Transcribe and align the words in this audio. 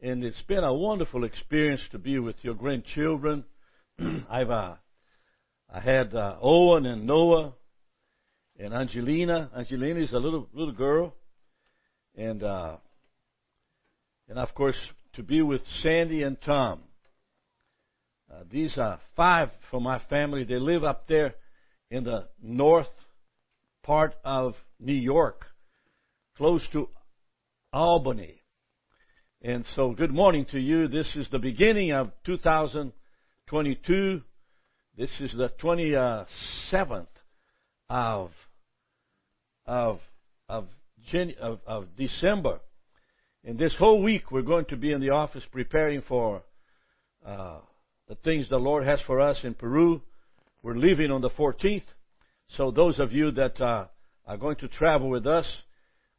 and 0.00 0.22
it's 0.24 0.42
been 0.42 0.64
a 0.64 0.74
wonderful 0.74 1.24
experience 1.24 1.80
to 1.90 1.98
be 1.98 2.18
with 2.18 2.36
your 2.42 2.54
grandchildren. 2.54 3.44
I've 4.30 4.50
uh, 4.50 4.74
I 5.72 5.80
had 5.80 6.14
uh, 6.14 6.36
Owen 6.40 6.86
and 6.86 7.06
Noah 7.06 7.54
and 8.58 8.74
Angelina. 8.74 9.50
Angelina 9.56 10.00
is 10.00 10.12
a 10.12 10.18
little 10.18 10.48
little 10.52 10.74
girl, 10.74 11.14
and 12.14 12.42
uh, 12.42 12.76
and 14.28 14.38
of 14.38 14.54
course 14.54 14.76
to 15.14 15.22
be 15.22 15.40
with 15.40 15.62
Sandy 15.82 16.22
and 16.22 16.36
Tom. 16.42 16.80
Uh, 18.30 18.42
these 18.50 18.76
are 18.76 19.00
five 19.16 19.50
from 19.70 19.84
my 19.84 20.00
family. 20.10 20.44
They 20.44 20.58
live 20.58 20.84
up 20.84 21.06
there 21.08 21.34
in 21.90 22.04
the 22.04 22.26
north 22.42 22.88
part 23.82 24.14
of 24.24 24.54
New 24.78 24.92
York, 24.92 25.46
close 26.36 26.66
to 26.72 26.88
Albany. 27.72 28.35
And 29.46 29.64
so, 29.76 29.92
good 29.92 30.12
morning 30.12 30.44
to 30.50 30.58
you. 30.58 30.88
This 30.88 31.06
is 31.14 31.28
the 31.30 31.38
beginning 31.38 31.92
of 31.92 32.10
2022. 32.24 34.20
This 34.98 35.10
is 35.20 35.30
the 35.36 35.52
27th 35.62 37.06
of 37.88 38.32
of 39.64 40.00
of, 40.48 40.66
of, 41.40 41.60
of 41.64 41.86
December. 41.96 42.58
And 43.44 43.56
this 43.56 43.72
whole 43.78 44.02
week, 44.02 44.32
we're 44.32 44.42
going 44.42 44.64
to 44.64 44.76
be 44.76 44.90
in 44.90 45.00
the 45.00 45.10
office 45.10 45.44
preparing 45.52 46.02
for 46.08 46.42
uh, 47.24 47.58
the 48.08 48.16
things 48.16 48.48
the 48.48 48.56
Lord 48.56 48.84
has 48.84 48.98
for 49.06 49.20
us 49.20 49.36
in 49.44 49.54
Peru. 49.54 50.02
We're 50.64 50.74
leaving 50.74 51.12
on 51.12 51.20
the 51.20 51.30
14th. 51.30 51.84
So 52.56 52.72
those 52.72 52.98
of 52.98 53.12
you 53.12 53.30
that 53.30 53.60
uh, 53.60 53.84
are 54.26 54.36
going 54.38 54.56
to 54.56 54.66
travel 54.66 55.08
with 55.08 55.24
us, 55.24 55.46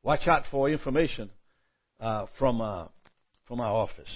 watch 0.01 0.29
out 0.29 0.45
for 0.49 0.69
information 0.69 1.29
uh, 1.99 2.27
from 2.37 2.61
uh, 2.61 2.85
from 3.47 3.61
our 3.61 3.73
office. 3.73 4.09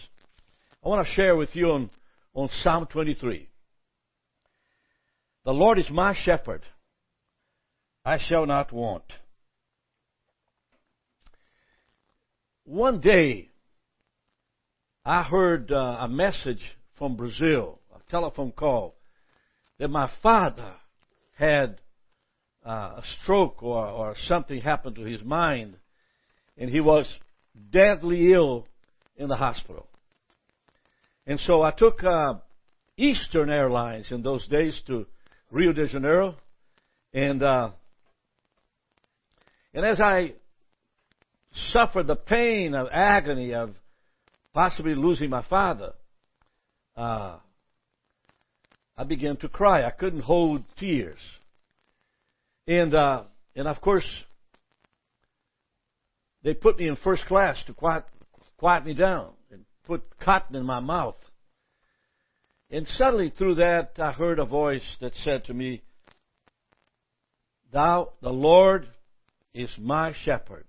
I 0.84 0.90
want 0.90 1.06
to 1.06 1.14
share 1.14 1.36
with 1.36 1.50
you 1.54 1.72
on 1.72 1.90
on 2.34 2.50
Psalm 2.64 2.88
23. 2.92 3.48
The 5.44 5.52
Lord 5.52 5.80
is 5.80 5.90
my 5.90 6.16
shepherd; 6.24 6.62
I 8.06 8.18
shall 8.28 8.46
not 8.46 8.72
want. 8.72 9.04
One 12.64 13.02
day, 13.02 13.50
I 15.04 15.24
heard 15.24 15.72
uh, 15.72 15.98
a 16.00 16.08
message 16.08 16.62
from 16.98 17.16
Brazil, 17.16 17.80
a 17.94 18.12
telephone 18.12 18.52
call, 18.52 18.96
that 19.80 19.90
my 19.90 20.10
father 20.22 20.76
had 21.34 21.80
uh, 22.66 22.70
a 22.70 23.04
stroke 23.22 23.64
or, 23.64 23.86
or 23.88 24.16
something 24.28 24.62
happened 24.62 24.96
to 24.98 25.04
his 25.04 25.24
mind, 25.24 25.76
and 26.58 26.70
he 26.70 26.80
was 26.80 27.08
deadly 27.72 28.32
ill 28.32 28.68
in 29.22 29.28
the 29.28 29.36
hospital. 29.36 29.88
And 31.28 31.40
so 31.42 31.62
I 31.62 31.72
took 31.72 32.04
uh, 32.04 32.34
Eastern 32.98 33.50
Airlines 33.50 34.08
in 34.12 34.24
those 34.24 34.46
days 34.48 34.80
to 34.88 35.06
Rio 35.52 35.74
de 35.74 35.88
Janeiro, 35.88 36.36
and 37.14 37.44
uh, 37.44 37.70
and 39.74 39.86
as 39.86 40.02
I 40.02 40.34
suffered 41.72 42.08
the 42.08 42.16
pain 42.16 42.74
of 42.74 42.88
agony 42.92 43.54
of 43.54 43.76
possibly 44.54 44.96
losing 44.96 45.30
my 45.30 45.44
father, 45.50 45.94
uh, 46.98 47.38
I 48.98 49.04
began 49.08 49.38
to 49.38 49.48
cry. 49.48 49.86
I 49.86 49.92
couldn't 49.92 50.22
hold 50.22 50.64
tears. 50.80 51.20
And, 52.68 52.94
uh, 52.94 53.24
and 53.56 53.68
of 53.68 53.82
course, 53.82 54.06
they 56.44 56.54
put 56.54 56.78
me 56.78 56.88
in 56.88 56.96
first 56.98 57.26
class 57.26 57.58
to 57.68 57.74
quiet, 57.74 58.04
quiet 58.62 58.86
me 58.86 58.94
down 58.94 59.30
and 59.52 59.66
put 59.88 60.04
cotton 60.20 60.56
in 60.56 60.64
my 60.64 60.80
mouth. 60.80 61.16
And 62.70 62.88
suddenly 62.96 63.34
through 63.36 63.56
that, 63.56 63.94
I 63.98 64.12
heard 64.12 64.38
a 64.38 64.46
voice 64.46 64.86
that 65.02 65.14
said 65.24 65.46
to 65.46 65.54
me, 65.56 65.82
Thou, 67.74 68.12
the 68.22 68.30
Lord, 68.30 68.88
is 69.56 69.72
my 69.80 70.14
shepherd. 70.26 70.66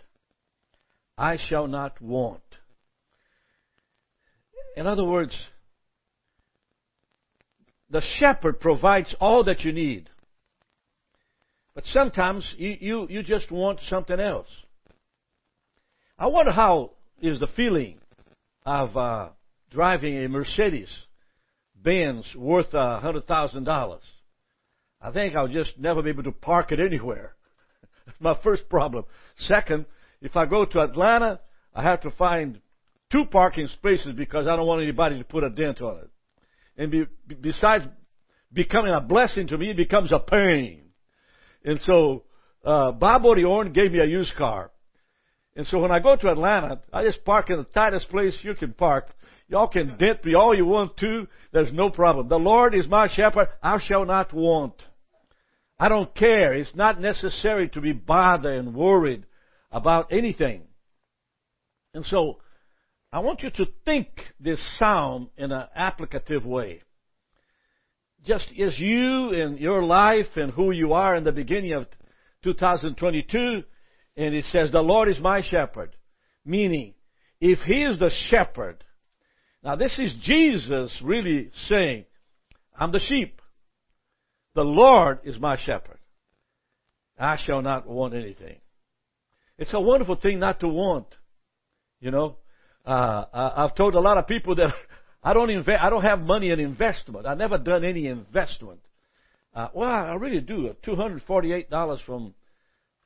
I 1.19 1.37
shall 1.51 1.67
not 1.67 2.01
want. 2.01 2.41
In 4.75 4.87
other 4.87 5.05
words, 5.05 5.35
the 7.91 8.01
shepherd 8.19 8.59
provides 8.59 9.15
all 9.21 9.45
that 9.45 9.61
you 9.61 9.73
need. 9.75 10.09
But 11.75 11.85
sometimes 11.93 12.55
you, 12.57 12.75
you, 12.81 13.07
you 13.11 13.23
just 13.23 13.51
want 13.51 13.81
something 13.91 14.19
else. 14.19 14.49
I 16.19 16.29
wonder 16.29 16.53
how 16.53 16.93
is 17.23 17.39
the 17.41 17.47
feeling 17.57 17.99
of 18.67 18.97
uh, 18.97 19.29
driving 19.71 20.23
a 20.23 20.29
Mercedes 20.29 20.91
Benz 21.83 22.25
worth 22.37 22.75
a 22.75 23.01
hundred 23.01 23.27
thousand 23.27 23.65
dollars. 23.65 24.03
I 25.01 25.11
think 25.11 25.35
I'll 25.35 25.49
just 25.49 25.73
never 25.79 26.03
be 26.03 26.11
able 26.11 26.25
to 26.25 26.33
park 26.33 26.71
it 26.71 26.79
anywhere. 26.79 27.35
That's 28.07 28.19
my 28.21 28.39
first 28.43 28.69
problem. 28.69 29.05
Second, 29.49 29.87
if 30.21 30.37
I 30.37 30.47
go 30.47 30.65
to 30.65 30.81
Atlanta, 30.81 31.41
I 31.75 31.83
have 31.83 32.03
to 32.03 32.11
find 32.13 32.61
two 33.11 33.25
parking 33.25 33.69
spaces 33.69 34.15
because 34.17 34.47
I 34.47 34.57
don't 34.57 34.67
want 34.67 34.83
anybody 34.83 35.19
to 35.19 35.25
put 35.25 35.45
a 35.45 35.51
dent 35.51 35.81
on 35.81 35.99
it. 35.99 36.11
And 36.77 36.91
be, 36.91 37.05
besides 37.41 37.85
becoming 38.53 38.95
a 38.95 39.01
blessing 39.01 39.49
to 39.49 39.59
me, 39.59 39.71
it 39.71 39.77
becomes 39.77 40.13
a 40.13 40.19
pain. 40.19 40.83
And 41.65 41.81
so, 41.85 42.25
uh, 42.65 42.93
Bob 42.93 43.25
Orion 43.25 43.73
gave 43.73 43.93
me 43.93 43.99
a 43.99 44.07
used 44.07 44.35
car. 44.37 44.71
And 45.55 45.67
so 45.67 45.79
when 45.79 45.91
I 45.91 45.99
go 45.99 46.17
to 46.17 46.31
Atlanta, 46.31 46.81
I 46.93 47.05
just 47.05 47.25
park 47.25 47.51
in 47.51 47.59
the 47.59 47.65
tightest 47.65 48.09
place 48.09 48.35
you 48.43 48.55
can 48.55 48.73
park. 48.73 49.09
Y'all 49.49 49.69
can 49.69 49.99
dent 49.99 50.25
me 50.25 50.35
all 50.35 50.57
you 50.57 50.65
want 50.65 50.97
to. 50.99 51.29
There's 51.53 51.73
no 51.73 51.91
problem. 51.91 52.29
The 52.29 52.39
Lord 52.39 52.75
is 52.75 52.89
my 52.89 53.09
shepherd. 53.09 53.49
I 53.63 53.79
shall 53.87 54.07
not 54.07 54.33
want. 54.33 54.75
I 55.79 55.89
don't 55.89 56.15
care. 56.15 56.55
It's 56.55 56.75
not 56.75 57.01
necessary 57.01 57.69
to 57.71 57.81
be 57.81 57.93
bothered 57.93 58.55
and 58.55 58.75
worried 58.75 59.27
about 59.71 60.13
anything. 60.13 60.63
And 61.93 62.07
so, 62.07 62.39
I 63.13 63.19
want 63.19 63.43
you 63.43 63.51
to 63.51 63.67
think 63.85 64.09
this 64.41 64.59
psalm 64.79 65.29
in 65.37 65.53
an 65.53 65.67
applicative 65.79 66.47
way. 66.47 66.81
Just 68.25 68.47
as 68.59 68.79
you 68.79 69.33
in 69.33 69.59
your 69.59 69.83
life 69.83 70.29
and 70.37 70.51
who 70.53 70.71
you 70.71 70.95
are 70.95 71.15
in 71.15 71.25
the 71.25 71.33
beginning 71.33 71.73
of 71.73 71.87
2022, 72.45 73.65
and 74.17 74.35
it 74.35 74.45
says, 74.53 74.71
The 74.71 74.81
Lord 74.81 75.09
is 75.09 75.19
my 75.19 75.43
shepherd. 75.43 75.97
Meaning, 76.45 76.95
if 77.41 77.61
He 77.61 77.83
is 77.83 77.99
the 77.99 78.11
shepherd, 78.31 78.85
now 79.63 79.77
this 79.77 79.97
is 79.99 80.13
Jesus 80.23 80.97
really 81.03 81.51
saying, 81.69 82.05
I'm 82.79 82.93
the 82.93 83.01
sheep. 83.01 83.41
The 84.55 84.63
Lord 84.63 85.21
is 85.25 85.39
my 85.39 85.57
shepherd. 85.57 85.99
I 87.19 87.39
shall 87.45 87.63
not 87.63 87.87
want 87.87 88.15
anything. 88.15 88.57
It's 89.59 89.73
a 89.73 89.81
wonderful 89.81 90.17
thing 90.17 90.41
not 90.41 90.61
to 90.61 90.69
want. 90.69 91.07
You 92.01 92.11
know, 92.11 92.37
uh, 92.85 93.25
I've 93.33 93.77
told 93.77 93.95
a 93.95 94.01
lot 94.01 94.19
of 94.19 94.27
people 94.27 94.57
that 94.57 94.75
I 95.23 95.33
don't 95.33 95.51
invest. 95.51 95.81
I 95.81 95.91
don't 95.91 96.03
have 96.03 96.21
money 96.21 96.51
in 96.51 96.59
investment. 96.59 97.27
I've 97.27 97.39
never 97.39 97.59
done 97.59 97.85
any 97.85 98.07
investment. 98.09 98.81
Uh, 99.55 99.69
well, 99.73 99.89
I 99.89 100.15
really 100.15 100.41
do. 100.41 100.75
Two 100.85 100.97
hundred 100.97 101.23
forty-eight 101.27 101.71
dollars 101.71 102.01
from 102.05 102.35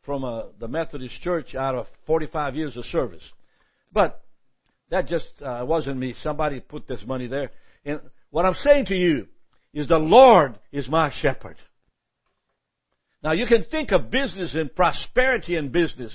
from 0.06 0.24
uh, 0.24 0.44
the 0.58 0.68
Methodist 0.68 1.20
Church 1.20 1.54
out 1.54 1.74
of 1.74 1.86
forty-five 2.06 2.56
years 2.56 2.76
of 2.76 2.84
service, 2.86 3.22
but 3.92 4.22
that 4.90 5.08
just 5.08 5.26
uh, 5.44 5.64
wasn't 5.66 5.98
me. 5.98 6.14
Somebody 6.22 6.60
put 6.60 6.88
this 6.88 7.00
money 7.04 7.26
there. 7.26 7.50
And 7.84 8.00
what 8.30 8.46
I'm 8.46 8.56
saying 8.62 8.86
to 8.86 8.94
you 8.94 9.26
is, 9.74 9.88
the 9.88 9.96
Lord 9.96 10.58
is 10.72 10.88
my 10.88 11.12
shepherd. 11.20 11.56
Now 13.22 13.32
you 13.32 13.46
can 13.46 13.64
think 13.64 13.92
of 13.92 14.10
business 14.10 14.54
and 14.54 14.74
prosperity 14.74 15.56
in 15.56 15.70
business 15.70 16.12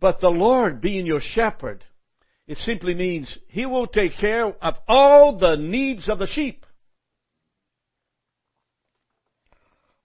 but 0.00 0.20
the 0.20 0.28
Lord 0.28 0.80
being 0.80 1.06
your 1.06 1.20
shepherd, 1.20 1.84
it 2.46 2.58
simply 2.58 2.94
means 2.94 3.38
He 3.48 3.66
will 3.66 3.86
take 3.86 4.18
care 4.18 4.46
of 4.46 4.74
all 4.86 5.38
the 5.38 5.56
needs 5.56 6.08
of 6.08 6.18
the 6.18 6.26
sheep. 6.26 6.64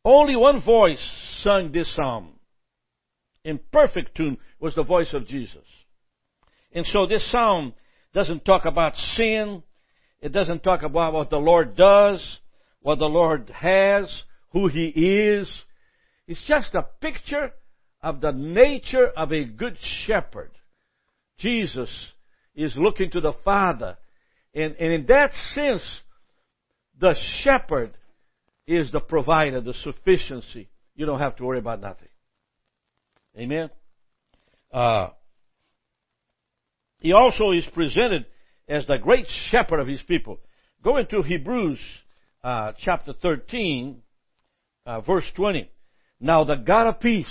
Only 0.04 0.36
one 0.36 0.62
voice 0.62 1.02
sung 1.44 1.72
this 1.72 1.94
psalm. 1.96 2.34
In 3.44 3.60
perfect 3.72 4.16
tune 4.16 4.38
was 4.60 4.76
the 4.76 4.84
voice 4.84 5.14
of 5.14 5.28
Jesus. 5.28 5.66
And 6.74 6.86
so 6.88 7.06
this 7.06 7.30
psalm 7.32 7.74
doesn't 8.14 8.46
talk 8.46 8.66
about 8.66 8.96
sin. 9.16 9.64
It 10.22 10.32
doesn't 10.32 10.64
talk 10.64 10.84
about 10.84 11.14
what 11.14 11.30
the 11.30 11.38
Lord 11.38 11.76
does, 11.76 12.22
what 12.82 13.00
the 13.00 13.06
Lord 13.06 13.52
has, 13.54 14.12
who 14.52 14.68
He 14.68 14.88
is. 14.88 15.52
It's 16.28 16.44
just 16.48 16.74
a 16.76 16.86
picture 17.02 17.52
of 18.02 18.22
the 18.22 18.32
nature 18.32 19.08
of 19.08 19.32
a 19.32 19.44
good 19.44 19.78
shepherd. 20.06 20.52
Jesus 21.40 21.90
is 22.56 22.74
looking 22.76 23.12
to 23.12 23.22
the 23.22 23.34
Father. 23.44 23.98
And, 24.54 24.76
and 24.80 24.94
in 24.94 25.06
that 25.08 25.32
sense, 25.56 25.84
the 27.00 27.16
shepherd 27.44 27.94
is 28.72 28.92
the 28.92 29.00
provider, 29.00 29.62
the 29.62 29.74
sufficiency. 29.84 30.70
You 30.96 31.06
don't 31.06 31.20
have 31.20 31.36
to 31.38 31.44
worry 31.44 31.60
about 31.60 31.82
nothing. 31.82 32.08
Amen? 33.38 33.70
Uh, 34.74 35.10
He 37.00 37.14
also 37.14 37.52
is 37.52 37.66
presented 37.74 38.26
as 38.70 38.86
the 38.88 38.98
great 38.98 39.26
shepherd 39.50 39.80
of 39.80 39.88
his 39.88 40.02
people. 40.04 40.40
Go 40.84 40.98
into 40.98 41.22
Hebrews 41.22 41.80
uh, 42.44 42.74
chapter 42.80 43.14
13, 43.14 44.02
uh, 44.86 45.02
verse 45.02 45.26
20. 45.36 45.70
Now 46.20 46.44
the 46.44 46.56
God 46.56 46.88
of 46.88 47.00
peace 47.00 47.26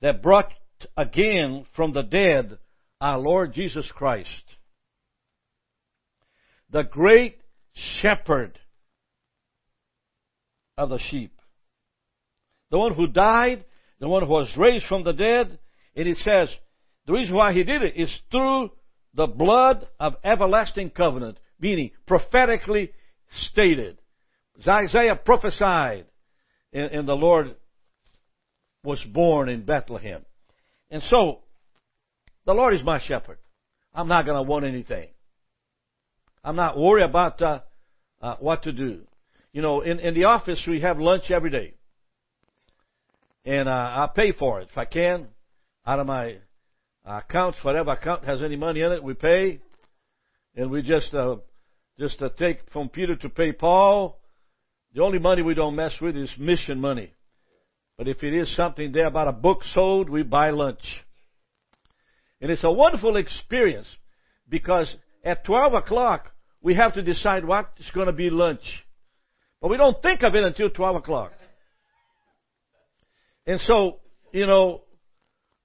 that 0.00 0.22
brought 0.22 0.50
again 0.96 1.66
from 1.76 1.92
the 1.92 2.02
dead 2.02 2.58
our 3.00 3.18
Lord 3.18 3.54
Jesus 3.54 3.86
Christ, 3.94 4.28
the 6.70 6.82
great 6.82 7.38
shepherd 8.00 8.58
the 10.88 10.98
sheep, 11.10 11.32
the 12.70 12.78
one 12.78 12.94
who 12.94 13.06
died, 13.06 13.64
the 14.00 14.08
one 14.08 14.22
who 14.22 14.28
was 14.28 14.48
raised 14.56 14.86
from 14.86 15.04
the 15.04 15.12
dead, 15.12 15.58
and 15.94 16.08
it 16.08 16.18
says, 16.18 16.48
the 17.06 17.12
reason 17.12 17.34
why 17.34 17.52
he 17.52 17.64
did 17.64 17.82
it 17.82 17.94
is 17.96 18.10
through 18.30 18.70
the 19.14 19.26
blood 19.26 19.86
of 19.98 20.14
everlasting 20.24 20.90
covenant, 20.90 21.38
meaning 21.60 21.90
prophetically 22.06 22.92
stated. 23.48 23.98
Isaiah 24.66 25.16
prophesied, 25.16 26.06
and, 26.72 26.92
and 26.92 27.08
the 27.08 27.14
Lord 27.14 27.56
was 28.84 29.02
born 29.04 29.48
in 29.48 29.64
Bethlehem. 29.64 30.24
And 30.90 31.02
so, 31.10 31.40
the 32.46 32.52
Lord 32.52 32.74
is 32.74 32.84
my 32.84 33.00
shepherd. 33.00 33.38
I'm 33.94 34.08
not 34.08 34.24
going 34.24 34.36
to 34.36 34.48
want 34.48 34.64
anything. 34.64 35.08
I'm 36.42 36.56
not 36.56 36.78
worried 36.78 37.04
about 37.04 37.40
uh, 37.42 37.60
uh, 38.22 38.36
what 38.40 38.62
to 38.64 38.72
do. 38.72 39.02
You 39.52 39.62
know, 39.62 39.80
in, 39.80 39.98
in 39.98 40.14
the 40.14 40.24
office, 40.24 40.60
we 40.66 40.80
have 40.80 40.98
lunch 40.98 41.30
every 41.30 41.50
day. 41.50 41.74
And 43.44 43.68
uh, 43.68 43.72
I 43.72 44.08
pay 44.14 44.32
for 44.32 44.60
it 44.60 44.68
if 44.70 44.78
I 44.78 44.84
can, 44.84 45.26
out 45.86 45.98
of 45.98 46.06
my 46.06 46.36
accounts, 47.04 47.58
whatever 47.62 47.92
account 47.92 48.24
has 48.24 48.42
any 48.42 48.56
money 48.56 48.80
in 48.80 48.92
it, 48.92 49.02
we 49.02 49.14
pay. 49.14 49.60
And 50.54 50.70
we 50.70 50.82
just 50.82 51.12
uh, 51.14 51.36
just 51.98 52.20
uh, 52.22 52.28
take 52.38 52.58
from 52.72 52.88
Peter 52.88 53.16
to 53.16 53.28
pay 53.28 53.52
Paul. 53.52 54.18
The 54.94 55.02
only 55.02 55.18
money 55.18 55.42
we 55.42 55.54
don't 55.54 55.76
mess 55.76 55.92
with 56.00 56.16
is 56.16 56.30
mission 56.38 56.80
money. 56.80 57.12
But 57.96 58.08
if 58.08 58.22
it 58.22 58.34
is 58.34 58.54
something 58.56 58.92
there 58.92 59.06
about 59.06 59.28
a 59.28 59.32
book 59.32 59.60
sold, 59.74 60.08
we 60.08 60.22
buy 60.22 60.50
lunch. 60.50 60.82
And 62.40 62.50
it's 62.50 62.64
a 62.64 62.70
wonderful 62.70 63.16
experience 63.16 63.86
because 64.48 64.92
at 65.24 65.44
12 65.44 65.74
o'clock, 65.74 66.30
we 66.62 66.74
have 66.74 66.94
to 66.94 67.02
decide 67.02 67.44
what 67.44 67.70
is 67.78 67.90
going 67.94 68.06
to 68.06 68.12
be 68.12 68.30
lunch. 68.30 68.62
But 69.60 69.68
we 69.68 69.76
don't 69.76 70.00
think 70.02 70.22
of 70.22 70.34
it 70.34 70.44
until 70.44 70.70
12 70.70 70.96
o'clock. 70.96 71.32
And 73.46 73.60
so, 73.60 73.98
you 74.32 74.46
know, 74.46 74.82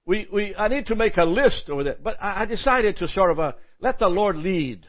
we, 0.04 0.26
we, 0.32 0.54
I 0.54 0.68
need 0.68 0.86
to 0.86 0.96
make 0.96 1.16
a 1.16 1.24
list 1.24 1.68
over 1.68 1.84
there. 1.84 1.96
But 2.02 2.22
I, 2.22 2.42
I 2.42 2.44
decided 2.44 2.98
to 2.98 3.08
sort 3.08 3.30
of 3.30 3.40
uh, 3.40 3.52
let 3.80 3.98
the 3.98 4.06
Lord 4.06 4.36
lead. 4.36 4.84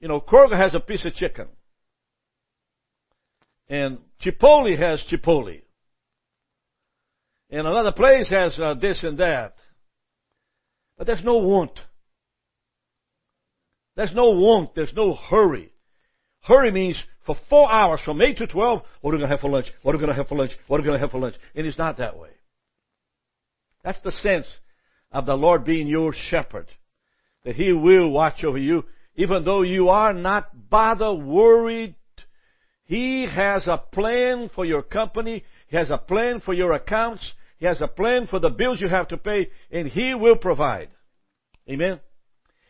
You 0.00 0.08
know, 0.08 0.20
Kroger 0.20 0.58
has 0.60 0.74
a 0.74 0.80
piece 0.80 1.04
of 1.04 1.14
chicken. 1.14 1.46
And 3.68 3.98
Chipotle 4.24 4.76
has 4.78 5.02
Chipotle. 5.10 5.62
And 7.50 7.66
another 7.66 7.92
place 7.92 8.28
has 8.28 8.58
uh, 8.58 8.74
this 8.80 9.02
and 9.02 9.18
that. 9.18 9.54
But 10.96 11.06
there's 11.06 11.24
no 11.24 11.38
want. 11.38 11.78
There's 13.96 14.12
no 14.14 14.30
want. 14.30 14.74
There's 14.74 14.92
no 14.94 15.14
hurry. 15.14 15.72
Hurry 16.42 16.70
means 16.70 17.02
for 17.26 17.36
four 17.48 17.70
hours, 17.70 18.00
from 18.04 18.20
8 18.20 18.38
to 18.38 18.46
12, 18.46 18.82
what 19.00 19.10
are 19.10 19.16
we 19.16 19.18
going 19.18 19.30
to 19.30 19.34
have 19.34 19.40
for 19.40 19.50
lunch? 19.50 19.66
What 19.82 19.94
are 19.94 19.98
we 19.98 20.04
going 20.04 20.12
to 20.12 20.18
have 20.18 20.28
for 20.28 20.38
lunch? 20.38 20.52
What 20.66 20.78
are 20.78 20.82
we 20.82 20.86
going 20.86 20.98
to 20.98 21.04
have 21.04 21.10
for 21.10 21.20
lunch? 21.20 21.34
And 21.54 21.66
it's 21.66 21.78
not 21.78 21.98
that 21.98 22.18
way. 22.18 22.30
That's 23.84 24.00
the 24.02 24.12
sense 24.12 24.46
of 25.12 25.26
the 25.26 25.34
Lord 25.34 25.64
being 25.64 25.86
your 25.86 26.12
shepherd. 26.30 26.68
That 27.44 27.56
He 27.56 27.72
will 27.72 28.10
watch 28.10 28.42
over 28.44 28.58
you, 28.58 28.84
even 29.16 29.44
though 29.44 29.62
you 29.62 29.88
are 29.90 30.12
not 30.12 30.70
bothered, 30.70 31.22
worried. 31.24 31.94
He 32.84 33.26
has 33.26 33.66
a 33.66 33.76
plan 33.76 34.50
for 34.54 34.64
your 34.64 34.82
company. 34.82 35.44
He 35.68 35.76
has 35.76 35.90
a 35.90 35.98
plan 35.98 36.40
for 36.40 36.54
your 36.54 36.72
accounts. 36.72 37.32
He 37.58 37.66
has 37.66 37.80
a 37.80 37.86
plan 37.86 38.26
for 38.26 38.40
the 38.40 38.48
bills 38.48 38.80
you 38.80 38.88
have 38.88 39.08
to 39.08 39.16
pay, 39.16 39.50
and 39.70 39.88
He 39.88 40.14
will 40.14 40.36
provide. 40.36 40.88
Amen. 41.68 42.00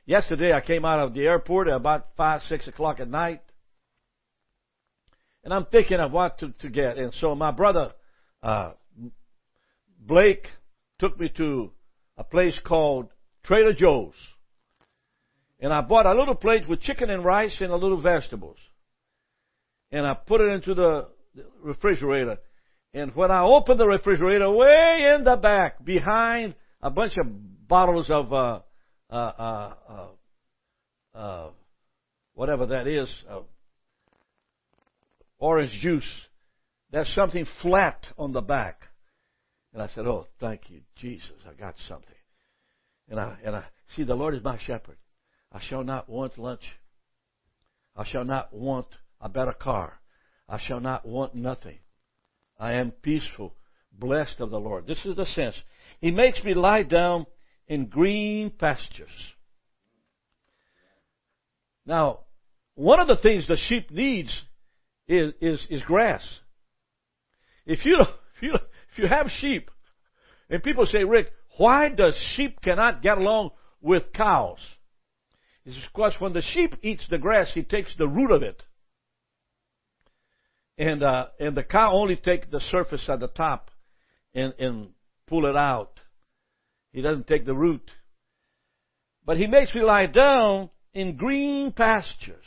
Yesterday 0.06 0.52
I 0.52 0.60
came 0.60 0.84
out 0.84 1.00
of 1.00 1.14
the 1.14 1.22
airport 1.22 1.68
at 1.68 1.74
about 1.74 2.08
five, 2.16 2.42
six 2.48 2.66
o'clock 2.66 2.98
at 3.00 3.08
night. 3.08 3.40
And 5.44 5.54
I'm 5.54 5.66
thinking 5.66 6.00
of 6.00 6.12
what 6.12 6.38
to, 6.40 6.52
to 6.60 6.68
get. 6.68 6.98
And 6.98 7.12
so 7.20 7.34
my 7.34 7.50
brother, 7.50 7.92
uh, 8.42 8.72
Blake, 9.98 10.46
took 10.98 11.18
me 11.18 11.30
to 11.36 11.70
a 12.16 12.24
place 12.24 12.58
called 12.64 13.08
Trader 13.44 13.72
Joe's. 13.72 14.14
And 15.60 15.72
I 15.72 15.80
bought 15.82 16.06
a 16.06 16.14
little 16.14 16.34
plate 16.34 16.68
with 16.68 16.80
chicken 16.80 17.10
and 17.10 17.24
rice 17.24 17.56
and 17.60 17.70
a 17.70 17.76
little 17.76 18.00
vegetables. 18.00 18.56
And 19.92 20.06
I 20.06 20.14
put 20.14 20.40
it 20.40 20.48
into 20.52 20.74
the 20.74 21.08
refrigerator. 21.62 22.38
And 22.92 23.14
when 23.14 23.30
I 23.30 23.42
opened 23.42 23.78
the 23.78 23.86
refrigerator, 23.86 24.50
way 24.50 25.14
in 25.14 25.24
the 25.24 25.36
back, 25.36 25.84
behind 25.84 26.54
a 26.82 26.90
bunch 26.90 27.16
of 27.18 27.68
bottles 27.68 28.10
of 28.10 28.32
uh, 28.32 28.60
uh, 29.10 29.14
uh, 29.14 29.74
uh, 31.14 31.18
uh 31.18 31.50
whatever 32.34 32.66
that 32.66 32.86
is, 32.86 33.08
uh, 33.30 33.40
orange 35.40 35.72
juice, 35.80 36.04
there's 36.92 37.12
something 37.14 37.46
flat 37.62 38.06
on 38.16 38.32
the 38.32 38.40
back. 38.40 38.82
And 39.72 39.82
I 39.82 39.88
said, 39.94 40.06
Oh, 40.06 40.26
thank 40.38 40.62
you, 40.68 40.80
Jesus, 41.00 41.30
I 41.48 41.54
got 41.54 41.74
something. 41.88 42.06
And 43.08 43.18
I, 43.18 43.36
and 43.44 43.56
I, 43.56 43.64
see, 43.96 44.04
the 44.04 44.14
Lord 44.14 44.34
is 44.34 44.44
my 44.44 44.58
shepherd. 44.66 44.96
I 45.52 45.60
shall 45.68 45.82
not 45.82 46.08
want 46.08 46.38
lunch. 46.38 46.62
I 47.96 48.04
shall 48.06 48.24
not 48.24 48.52
want 48.52 48.86
a 49.20 49.28
better 49.28 49.52
car. 49.52 50.00
I 50.48 50.58
shall 50.60 50.80
not 50.80 51.06
want 51.06 51.34
nothing. 51.34 51.78
I 52.58 52.74
am 52.74 52.90
peaceful, 52.90 53.54
blessed 53.92 54.40
of 54.40 54.50
the 54.50 54.60
Lord. 54.60 54.86
This 54.86 55.04
is 55.04 55.16
the 55.16 55.26
sense. 55.26 55.56
He 56.00 56.10
makes 56.10 56.42
me 56.44 56.54
lie 56.54 56.82
down 56.82 57.26
in 57.66 57.86
green 57.86 58.50
pastures. 58.50 59.08
Now, 61.86 62.20
one 62.74 63.00
of 63.00 63.08
the 63.08 63.16
things 63.16 63.46
the 63.46 63.56
sheep 63.56 63.90
needs 63.90 64.30
is, 65.10 65.32
is, 65.40 65.66
is 65.68 65.82
grass. 65.82 66.22
If 67.66 67.84
you, 67.84 67.98
if 68.00 68.42
you, 68.42 68.54
if 68.54 68.98
you 68.98 69.08
have 69.08 69.26
sheep, 69.40 69.70
and 70.48 70.62
people 70.62 70.86
say, 70.86 71.04
Rick, 71.04 71.32
why 71.58 71.88
does 71.88 72.14
sheep 72.36 72.60
cannot 72.62 73.02
get 73.02 73.18
along 73.18 73.50
with 73.80 74.12
cows? 74.14 74.58
It's 75.64 75.76
because 75.92 76.14
when 76.18 76.32
the 76.32 76.42
sheep 76.42 76.74
eats 76.82 77.06
the 77.10 77.18
grass, 77.18 77.50
he 77.52 77.62
takes 77.62 77.94
the 77.98 78.08
root 78.08 78.30
of 78.30 78.42
it. 78.42 78.62
And, 80.78 81.02
uh, 81.02 81.26
and 81.38 81.56
the 81.56 81.62
cow 81.62 81.92
only 81.92 82.16
takes 82.16 82.46
the 82.50 82.60
surface 82.70 83.04
at 83.08 83.20
the 83.20 83.28
top 83.28 83.70
and, 84.34 84.54
and 84.58 84.88
pull 85.26 85.44
it 85.44 85.56
out. 85.56 86.00
He 86.92 87.02
doesn't 87.02 87.26
take 87.26 87.44
the 87.44 87.54
root. 87.54 87.88
But 89.26 89.36
he 89.36 89.46
makes 89.46 89.74
me 89.74 89.82
lie 89.82 90.06
down 90.06 90.70
in 90.94 91.16
green 91.16 91.72
pastures 91.72 92.44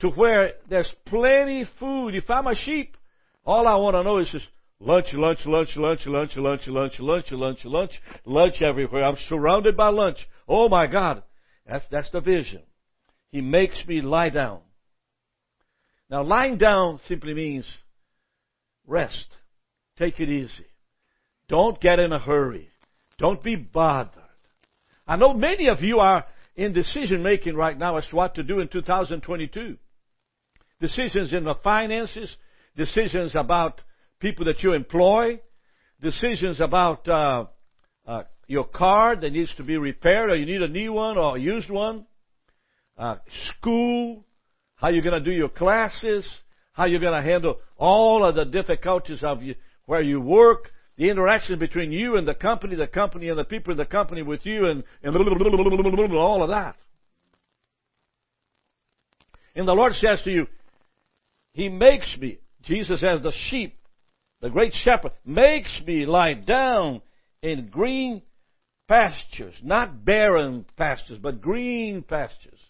to 0.00 0.08
where 0.08 0.52
there's 0.68 0.92
plenty 1.06 1.68
food. 1.78 2.14
If 2.14 2.28
I'm 2.30 2.46
a 2.46 2.54
sheep, 2.54 2.96
all 3.44 3.66
I 3.66 3.76
want 3.76 3.94
to 3.94 4.02
know 4.02 4.18
is 4.18 4.28
just 4.30 4.46
Lunch, 4.78 5.06
lunch, 5.14 5.40
lunch, 5.46 5.70
lunch, 5.76 6.06
lunch, 6.06 6.36
lunch, 6.36 6.68
lunch, 6.68 7.00
lunch, 7.00 7.30
lunch, 7.30 7.64
lunch, 7.64 8.02
lunch 8.26 8.62
everywhere. 8.62 9.04
I'm 9.04 9.16
surrounded 9.28 9.76
by 9.76 9.88
lunch. 9.88 10.18
Oh 10.46 10.68
my 10.68 10.86
God. 10.86 11.22
That's, 11.66 11.84
that's 11.90 12.10
the 12.10 12.20
vision. 12.20 12.62
He 13.30 13.40
makes 13.40 13.82
me 13.86 14.02
lie 14.02 14.28
down. 14.28 14.60
Now, 16.10 16.22
lying 16.22 16.58
down 16.58 17.00
simply 17.08 17.34
means 17.34 17.64
rest. 18.86 19.26
Take 19.98 20.20
it 20.20 20.28
easy. 20.28 20.66
Don't 21.48 21.80
get 21.80 21.98
in 21.98 22.12
a 22.12 22.18
hurry. 22.18 22.68
Don't 23.18 23.42
be 23.42 23.56
bothered. 23.56 24.22
I 25.06 25.16
know 25.16 25.32
many 25.32 25.68
of 25.68 25.80
you 25.80 26.00
are 26.00 26.26
in 26.54 26.74
decision 26.74 27.22
making 27.22 27.56
right 27.56 27.76
now 27.76 27.96
as 27.96 28.06
to 28.08 28.16
what 28.16 28.34
to 28.34 28.42
do 28.42 28.60
in 28.60 28.68
2022. 28.68 29.78
Decisions 30.80 31.32
in 31.32 31.44
the 31.44 31.54
finances, 31.64 32.34
decisions 32.76 33.34
about 33.34 33.80
people 34.20 34.44
that 34.46 34.62
you 34.62 34.72
employ, 34.72 35.40
decisions 36.02 36.60
about 36.60 37.08
uh, 37.08 37.44
uh, 38.06 38.22
your 38.46 38.64
car 38.64 39.16
that 39.16 39.32
needs 39.32 39.52
to 39.56 39.62
be 39.62 39.76
repaired, 39.76 40.30
or 40.30 40.36
you 40.36 40.46
need 40.46 40.62
a 40.62 40.68
new 40.68 40.92
one 40.92 41.16
or 41.16 41.36
a 41.36 41.40
used 41.40 41.70
one, 41.70 42.06
uh, 42.98 43.16
school, 43.48 44.24
how 44.76 44.88
you're 44.88 45.02
going 45.02 45.22
to 45.22 45.30
do 45.30 45.34
your 45.34 45.48
classes, 45.48 46.26
how 46.72 46.84
you're 46.84 47.00
going 47.00 47.20
to 47.20 47.26
handle 47.26 47.56
all 47.78 48.24
of 48.24 48.34
the 48.34 48.44
difficulties 48.44 49.22
of 49.22 49.42
you, 49.42 49.54
where 49.86 50.02
you 50.02 50.20
work, 50.20 50.70
the 50.98 51.08
interaction 51.10 51.58
between 51.58 51.92
you 51.92 52.16
and 52.16 52.26
the 52.26 52.34
company, 52.34 52.76
the 52.76 52.86
company 52.86 53.28
and 53.28 53.38
the 53.38 53.44
people 53.44 53.72
in 53.72 53.78
the 53.78 53.84
company 53.84 54.22
with 54.22 54.44
you, 54.44 54.66
and, 54.66 54.84
and 55.02 55.16
all 55.16 56.42
of 56.42 56.50
that. 56.50 56.76
And 59.54 59.66
the 59.66 59.72
Lord 59.72 59.94
says 59.94 60.20
to 60.24 60.30
you, 60.30 60.46
He 61.56 61.70
makes 61.70 62.14
me, 62.20 62.38
Jesus 62.64 63.02
as 63.02 63.22
the 63.22 63.32
sheep 63.48 63.78
the 64.42 64.50
great 64.50 64.74
shepherd 64.74 65.12
makes 65.24 65.80
me 65.86 66.04
lie 66.04 66.34
down 66.34 67.00
in 67.42 67.68
green 67.68 68.20
pastures, 68.86 69.54
not 69.62 70.04
barren 70.04 70.66
pastures, 70.76 71.18
but 71.18 71.40
green 71.40 72.02
pastures. 72.02 72.60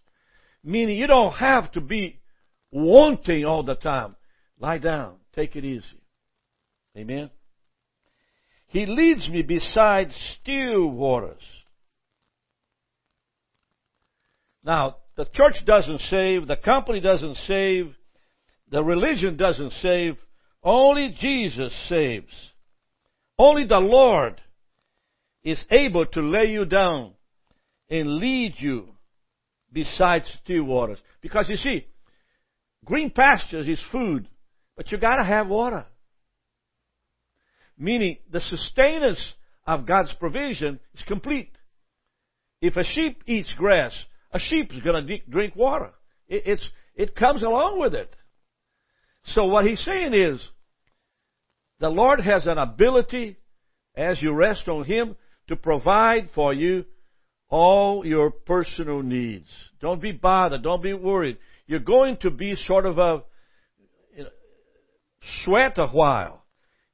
Meaning 0.62 0.96
you 0.96 1.08
don't 1.08 1.32
have 1.32 1.72
to 1.72 1.80
be 1.80 2.20
wanting 2.70 3.44
all 3.44 3.64
the 3.64 3.74
time. 3.74 4.14
Lie 4.60 4.78
down. 4.78 5.16
Take 5.34 5.56
it 5.56 5.64
easy. 5.64 5.84
Amen. 6.96 7.30
He 8.68 8.86
leads 8.86 9.28
me 9.28 9.42
beside 9.42 10.12
still 10.40 10.86
waters. 10.86 11.42
Now, 14.62 14.98
the 15.16 15.24
church 15.24 15.56
doesn't 15.66 16.00
save, 16.10 16.46
the 16.46 16.56
company 16.56 17.00
doesn't 17.00 17.36
save, 17.48 17.94
the 18.76 18.84
religion 18.84 19.38
doesn't 19.38 19.72
save, 19.80 20.18
only 20.62 21.16
Jesus 21.18 21.72
saves. 21.88 22.30
Only 23.38 23.66
the 23.66 23.78
Lord 23.78 24.38
is 25.42 25.58
able 25.70 26.04
to 26.04 26.20
lay 26.20 26.50
you 26.50 26.66
down 26.66 27.12
and 27.88 28.16
lead 28.18 28.52
you 28.58 28.88
beside 29.72 30.24
still 30.42 30.64
waters. 30.64 30.98
Because 31.22 31.48
you 31.48 31.56
see, 31.56 31.86
green 32.84 33.08
pastures 33.08 33.66
is 33.66 33.80
food, 33.90 34.28
but 34.76 34.92
you 34.92 34.98
gotta 34.98 35.24
have 35.24 35.48
water. 35.48 35.86
Meaning, 37.78 38.18
the 38.30 38.42
sustenance 38.42 39.32
of 39.66 39.86
God's 39.86 40.12
provision 40.20 40.80
is 40.94 41.02
complete. 41.08 41.52
If 42.60 42.76
a 42.76 42.84
sheep 42.84 43.22
eats 43.26 43.54
grass, 43.56 43.94
a 44.32 44.38
sheep 44.38 44.70
is 44.74 44.82
going 44.82 45.06
to 45.06 45.18
drink 45.30 45.56
water. 45.56 45.92
It, 46.28 46.42
it's, 46.44 46.70
it 46.94 47.16
comes 47.16 47.42
along 47.42 47.80
with 47.80 47.94
it. 47.94 48.14
So 49.34 49.44
what 49.46 49.66
he's 49.66 49.84
saying 49.84 50.14
is, 50.14 50.40
the 51.80 51.88
Lord 51.88 52.20
has 52.20 52.46
an 52.46 52.58
ability, 52.58 53.36
as 53.96 54.20
you 54.22 54.32
rest 54.32 54.68
on 54.68 54.84
Him, 54.84 55.16
to 55.48 55.56
provide 55.56 56.30
for 56.34 56.54
you 56.54 56.84
all 57.48 58.04
your 58.04 58.30
personal 58.30 59.02
needs. 59.02 59.48
Don't 59.80 60.00
be 60.00 60.12
bothered. 60.12 60.62
Don't 60.62 60.82
be 60.82 60.94
worried. 60.94 61.38
You're 61.66 61.80
going 61.80 62.16
to 62.18 62.30
be 62.30 62.56
sort 62.66 62.86
of 62.86 62.98
a 62.98 63.22
you 64.16 64.24
know, 64.24 64.30
sweat 65.44 65.78
a 65.78 65.86
while. 65.86 66.44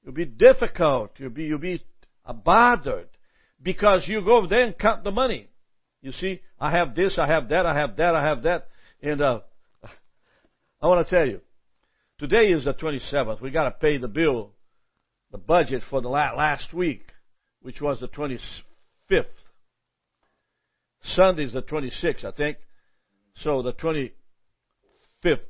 You'll 0.05 0.15
be 0.15 0.25
difficult. 0.25 1.13
You'll 1.19 1.31
be, 1.31 1.45
you'll 1.45 1.59
be 1.59 1.85
bothered 2.45 3.09
because 3.63 4.03
you 4.07 4.23
go 4.25 4.47
there 4.47 4.67
and 4.67 4.79
count 4.79 5.05
the 5.05 5.11
money. 5.11 5.49
You 6.03 6.13
see, 6.13 6.41
I 6.59 6.73
have 6.73 6.95
this, 6.97 7.17
I 7.19 7.29
have 7.29 7.49
that, 7.51 7.65
I 7.65 7.79
have 7.79 7.97
that, 7.97 8.15
I 8.15 8.25
have 8.25 8.43
that. 8.43 8.69
And 9.01 9.23
uh, 9.23 9.41
I 10.83 10.87
want 10.87 11.07
to 11.07 11.15
tell 11.15 11.27
you, 11.27 11.41
today 12.23 12.53
is 12.53 12.65
the 12.65 12.73
27th. 12.73 13.41
We 13.41 13.51
got 13.51 13.65
to 13.65 13.73
pay 13.73 13.99
the 13.99 14.07
bill, 14.07 14.51
the 15.33 15.39
budget 15.39 15.83
for 15.91 16.01
the 16.01 16.09
last 16.09 16.73
week, 16.73 17.03
which 17.63 17.81
was 17.81 17.99
the 17.99 18.07
25th. 18.07 19.25
Sunday's 21.17 21.53
the 21.53 21.63
26th, 21.63 22.25
I 22.25 22.31
think. 22.31 22.59
So 23.43 23.63
the 23.63 23.73
25th, 23.73 24.13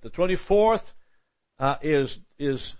the 0.03 0.09
24th 0.17 0.81
uh, 1.59 1.75
is 1.83 2.17
is 2.39 2.73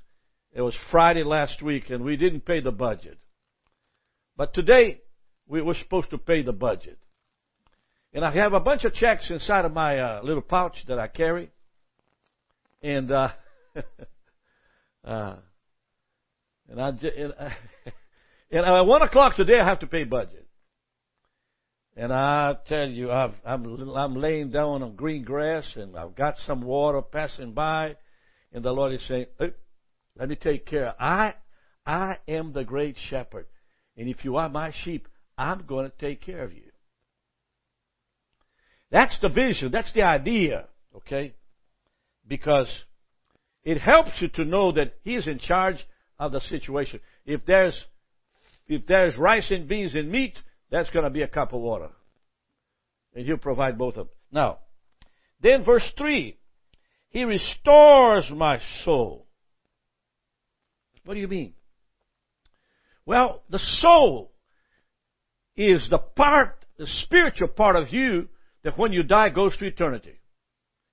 it 0.55 0.63
was 0.63 0.75
Friday 0.91 1.23
last 1.23 1.61
week, 1.61 1.91
and 1.91 2.03
we 2.03 2.17
didn't 2.17 2.47
pay 2.47 2.61
the 2.61 2.71
budget. 2.71 3.19
But 4.39 4.55
today 4.55 5.03
we 5.47 5.61
were 5.61 5.75
supposed 5.75 6.09
to 6.11 6.19
pay 6.19 6.41
the 6.41 6.53
budget. 6.53 6.99
And 8.15 8.25
I 8.25 8.33
have 8.33 8.55
a 8.55 8.61
bunch 8.61 8.85
of 8.85 8.95
checks 8.95 9.29
inside 9.29 9.67
of 9.67 9.73
my 9.75 9.99
uh, 9.99 10.21
little 10.25 10.43
pouch 10.43 10.77
that 10.89 10.99
I 10.99 11.09
carry. 11.09 11.51
And, 12.83 13.13
uh, 13.13 13.29
uh, 15.05 15.37
and 16.69 16.81
I, 16.81 16.89
and, 16.89 17.35
I, 17.39 17.57
and 18.51 18.67
at 18.67 18.83
one 18.83 19.03
o'clock 19.03 19.37
today 19.37 19.59
I 19.61 19.69
have 19.69 19.81
to 19.81 19.87
pay 19.87 20.05
budget. 20.05 20.47
And 21.95 22.13
I 22.13 22.55
tell 22.69 22.89
you, 22.89 23.11
I've, 23.11 23.35
I'm, 23.45 23.95
I'm 23.95 24.17
laying 24.17 24.51
down 24.51 24.83
on 24.83 24.97
green 24.97 25.25
grass 25.25 25.65
and 25.77 25.97
I've 25.97 26.15
got 26.15 26.37
some 26.47 26.63
water 26.63 27.03
passing 27.03 27.53
by. 27.53 27.97
And 28.53 28.65
the 28.65 28.73
Lord 28.73 28.95
is 28.95 29.01
saying, 29.09 29.27
hey, 29.39 29.53
let 30.19 30.29
me 30.29 30.37
take 30.37 30.67
care. 30.67 30.95
I, 31.01 31.35
I 31.85 32.17
am 32.29 32.53
the 32.53 32.65
great 32.65 32.97
shepherd. 33.11 33.47
And 33.97 34.09
if 34.09 34.25
you 34.25 34.37
are 34.37 34.49
my 34.49 34.73
sheep, 34.85 35.07
I'm 35.37 35.65
going 35.67 35.91
to 35.91 35.97
take 35.99 36.25
care 36.25 36.43
of 36.43 36.53
you. 36.53 36.71
That's 38.91 39.17
the 39.21 39.29
vision. 39.29 39.71
That's 39.71 39.93
the 39.93 40.03
idea. 40.03 40.67
Okay? 40.97 41.35
Because 42.27 42.69
it 43.65 43.79
helps 43.79 44.11
you 44.21 44.29
to 44.29 44.45
know 44.45 44.73
that 44.73 44.95
He's 45.03 45.27
in 45.27 45.39
charge 45.39 45.77
of 46.19 46.33
the 46.33 46.41
situation. 46.41 47.01
If 47.25 47.45
there's, 47.47 47.79
if 48.67 48.87
there's 48.87 49.17
rice 49.17 49.51
and 49.51 49.69
beans 49.69 49.95
and 49.95 50.11
meat, 50.11 50.35
that's 50.71 50.91
going 50.91 51.05
to 51.05 51.11
be 51.11 51.23
a 51.23 51.29
cup 51.29 51.53
of 51.53 51.61
water. 51.61 51.91
And 53.15 53.27
He'll 53.27 53.37
provide 53.37 53.79
both 53.79 53.97
of 53.97 54.07
them. 54.07 54.17
Now, 54.33 54.59
then 55.41 55.65
verse 55.65 55.89
3. 55.99 56.39
He 57.11 57.25
restores 57.25 58.31
my 58.35 58.59
soul. 58.85 59.27
What 61.05 61.15
do 61.15 61.21
you 61.21 61.29
mean? 61.29 61.53
Well, 63.05 63.43
the 63.51 63.59
soul 63.59 64.33
is 65.57 65.87
the 65.91 65.99
part, 65.99 66.65
the 66.79 66.87
spiritual 67.03 67.49
part 67.49 67.77
of 67.77 67.93
you 67.93 68.29
that 68.65 68.79
when 68.79 68.93
you 68.93 69.03
die 69.03 69.29
goes 69.29 69.57
to 69.59 69.67
eternity. 69.67 70.21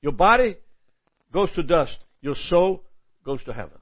Your 0.01 0.11
body 0.11 0.57
goes 1.31 1.51
to 1.53 1.63
dust. 1.63 1.97
Your 2.21 2.35
soul 2.49 2.83
goes 3.25 3.43
to 3.45 3.53
heaven. 3.53 3.77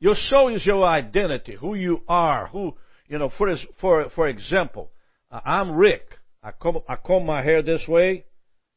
Your 0.00 0.14
soul 0.14 0.54
is 0.54 0.64
your 0.64 0.86
identity, 0.86 1.56
who 1.60 1.74
you 1.74 2.00
are, 2.08 2.48
who, 2.48 2.74
you 3.06 3.18
know, 3.18 3.30
for, 3.36 3.54
for, 3.80 4.08
for 4.10 4.28
example, 4.28 4.90
uh, 5.30 5.40
I'm 5.44 5.72
Rick. 5.72 6.02
I 6.42 6.52
comb, 6.52 6.78
I 6.88 6.96
comb 6.96 7.26
my 7.26 7.42
hair 7.42 7.62
this 7.62 7.82
way, 7.86 8.24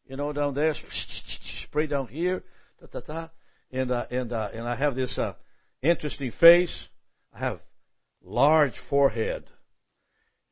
you 0.06 0.18
know, 0.18 0.34
down 0.34 0.54
there, 0.54 0.76
spray 1.64 1.88
down 1.88 2.08
here, 2.08 2.44
ta 2.82 2.88
ta 2.88 3.00
ta, 3.00 3.30
and 3.72 3.90
uh, 3.90 4.06
and 4.12 4.34
uh, 4.34 4.50
and 4.54 4.68
I 4.68 4.76
have 4.76 4.96
this 4.96 5.18
uh, 5.18 5.34
interesting 5.82 6.34
face. 6.42 6.74
I 7.34 7.40
have 7.40 7.60
large 8.22 8.74
forehead, 8.90 9.46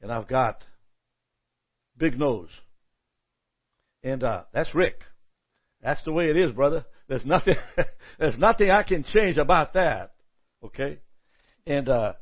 and 0.01 0.09
I've 0.09 0.29
got 0.29 0.63
big 1.97 2.17
nose. 2.17 2.49
And 4.03 4.23
uh, 4.23 4.43
that's 4.53 4.73
Rick. 4.73 5.01
That's 5.83 6.03
the 6.05 6.11
way 6.11 6.29
it 6.29 6.37
is, 6.37 6.51
brother. 6.51 6.85
There's 7.07 7.25
nothing. 7.25 7.55
there's 8.19 8.37
nothing 8.37 8.69
I 8.69 8.83
can 8.83 9.03
change 9.03 9.37
about 9.37 9.73
that. 9.73 10.13
Okay. 10.63 10.99
And 11.65 11.89
uh, 11.89 12.13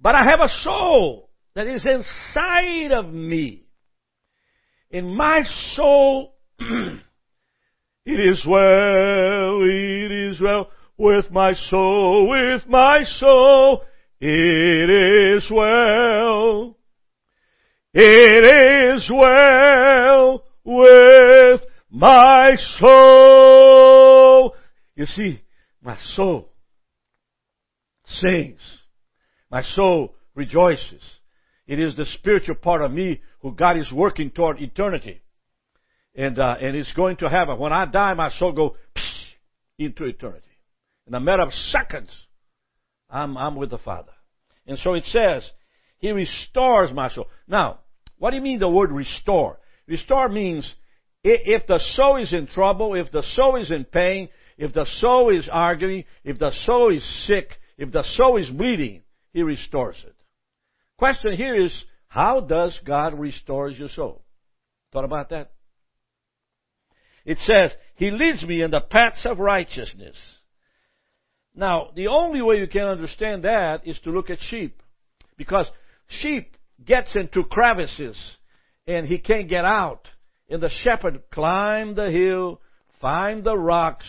but 0.00 0.14
I 0.14 0.24
have 0.30 0.40
a 0.40 0.48
soul 0.62 1.30
that 1.54 1.66
is 1.66 1.84
inside 1.86 2.92
of 2.92 3.12
me. 3.12 3.64
In 4.90 5.14
my 5.14 5.42
soul, 5.74 6.34
it 6.58 7.00
is 8.06 8.44
well. 8.46 9.60
It 9.62 10.12
is 10.12 10.40
well 10.40 10.68
with 10.96 11.30
my 11.30 11.54
soul. 11.68 12.28
With 12.28 12.66
my 12.68 13.00
soul, 13.18 13.84
it 14.20 14.90
is 14.90 15.50
well. 15.50 16.76
It 17.94 18.94
is 18.94 19.10
well 19.12 20.44
with 20.64 21.62
my 21.90 22.56
soul. 22.78 24.54
You 24.96 25.06
see, 25.06 25.42
my 25.82 25.98
soul 26.14 26.50
sings. 28.06 28.60
My 29.50 29.62
soul 29.62 30.14
rejoices. 30.34 31.02
It 31.66 31.78
is 31.78 31.96
the 31.96 32.06
spiritual 32.06 32.56
part 32.56 32.82
of 32.82 32.92
me 32.92 33.20
who 33.40 33.52
God 33.52 33.78
is 33.78 33.92
working 33.92 34.30
toward 34.30 34.60
eternity. 34.60 35.20
And, 36.14 36.38
uh, 36.38 36.56
and 36.60 36.76
it's 36.76 36.92
going 36.92 37.16
to 37.18 37.28
happen. 37.28 37.58
When 37.58 37.72
I 37.72 37.84
die, 37.86 38.14
my 38.14 38.30
soul 38.38 38.52
go 38.52 38.76
into 39.78 40.04
eternity. 40.04 40.44
In 41.06 41.14
a 41.14 41.20
matter 41.20 41.42
of 41.42 41.52
seconds, 41.52 42.10
I'm, 43.08 43.36
I'm 43.36 43.54
with 43.56 43.70
the 43.70 43.78
Father. 43.78 44.12
And 44.66 44.78
so 44.78 44.94
it 44.94 45.04
says, 45.06 45.42
he 45.98 46.10
restores 46.10 46.92
my 46.92 47.08
soul. 47.10 47.26
Now, 47.46 47.80
what 48.18 48.30
do 48.30 48.36
you 48.36 48.42
mean 48.42 48.58
the 48.58 48.68
word 48.68 48.90
restore? 48.90 49.58
Restore 49.86 50.28
means 50.28 50.70
if 51.30 51.66
the 51.66 51.80
soul 51.94 52.22
is 52.22 52.32
in 52.32 52.46
trouble, 52.46 52.94
if 52.94 53.10
the 53.10 53.22
soul 53.34 53.60
is 53.60 53.70
in 53.70 53.84
pain, 53.84 54.28
if 54.56 54.72
the 54.72 54.86
soul 55.00 55.36
is 55.36 55.48
arguing, 55.50 56.04
if 56.24 56.38
the 56.38 56.52
soul 56.64 56.94
is 56.94 57.04
sick, 57.26 57.50
if 57.76 57.92
the 57.92 58.04
soul 58.14 58.36
is 58.38 58.48
bleeding, 58.50 59.02
He 59.32 59.42
restores 59.42 59.96
it. 60.06 60.14
Question 60.98 61.36
here 61.36 61.54
is, 61.54 61.72
how 62.08 62.40
does 62.40 62.78
God 62.84 63.18
restore 63.18 63.68
your 63.70 63.88
soul? 63.88 64.22
Thought 64.92 65.04
about 65.04 65.30
that? 65.30 65.52
It 67.24 67.38
says, 67.40 67.72
He 67.96 68.10
leads 68.10 68.42
me 68.42 68.62
in 68.62 68.70
the 68.70 68.80
paths 68.80 69.24
of 69.24 69.38
righteousness. 69.38 70.16
Now, 71.54 71.88
the 71.94 72.06
only 72.06 72.40
way 72.40 72.56
you 72.56 72.68
can 72.68 72.82
understand 72.82 73.44
that 73.44 73.86
is 73.86 73.98
to 74.04 74.10
look 74.10 74.30
at 74.30 74.38
sheep. 74.40 74.80
Because 75.36 75.66
sheep 76.08 76.56
gets 76.84 77.14
into 77.14 77.44
crevices 77.44 78.16
and 78.86 79.06
he 79.06 79.18
can't 79.18 79.48
get 79.48 79.64
out. 79.64 80.06
And 80.48 80.62
the 80.62 80.70
shepherd 80.82 81.22
climbed 81.30 81.96
the 81.96 82.10
hill, 82.10 82.60
find 83.00 83.44
the 83.44 83.56
rocks, 83.56 84.06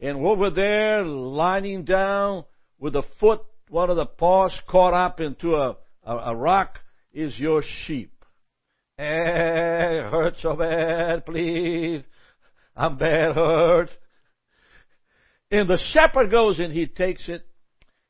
and 0.00 0.24
over 0.26 0.50
there, 0.50 1.04
lying 1.04 1.84
down 1.84 2.44
with 2.78 2.96
a 2.96 3.04
foot, 3.20 3.40
one 3.68 3.90
of 3.90 3.96
the 3.96 4.06
paws 4.06 4.52
caught 4.68 4.94
up 4.94 5.20
into 5.20 5.54
a, 5.54 5.76
A, 6.04 6.16
a 6.16 6.36
rock 6.36 6.80
is 7.12 7.38
your 7.38 7.62
sheep. 7.86 8.12
Eh, 8.98 9.04
hurt 9.04 10.34
so 10.42 10.54
bad, 10.54 11.24
please. 11.24 12.02
I'm 12.76 12.98
bad 12.98 13.34
hurt. 13.34 13.90
And 15.50 15.68
the 15.68 15.78
shepherd 15.92 16.30
goes 16.30 16.58
and 16.58 16.72
he 16.72 16.86
takes 16.86 17.28
it 17.28 17.46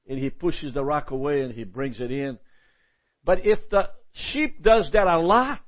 and 0.08 0.18
he 0.18 0.30
pushes 0.30 0.74
the 0.74 0.84
rock 0.84 1.10
away 1.10 1.42
and 1.42 1.52
he 1.52 1.64
brings 1.64 2.00
it 2.00 2.10
in. 2.10 2.38
But 3.24 3.46
if 3.46 3.58
the 3.70 3.90
sheep 4.32 4.62
does 4.62 4.88
that 4.92 5.06
a 5.06 5.18
lot, 5.18 5.62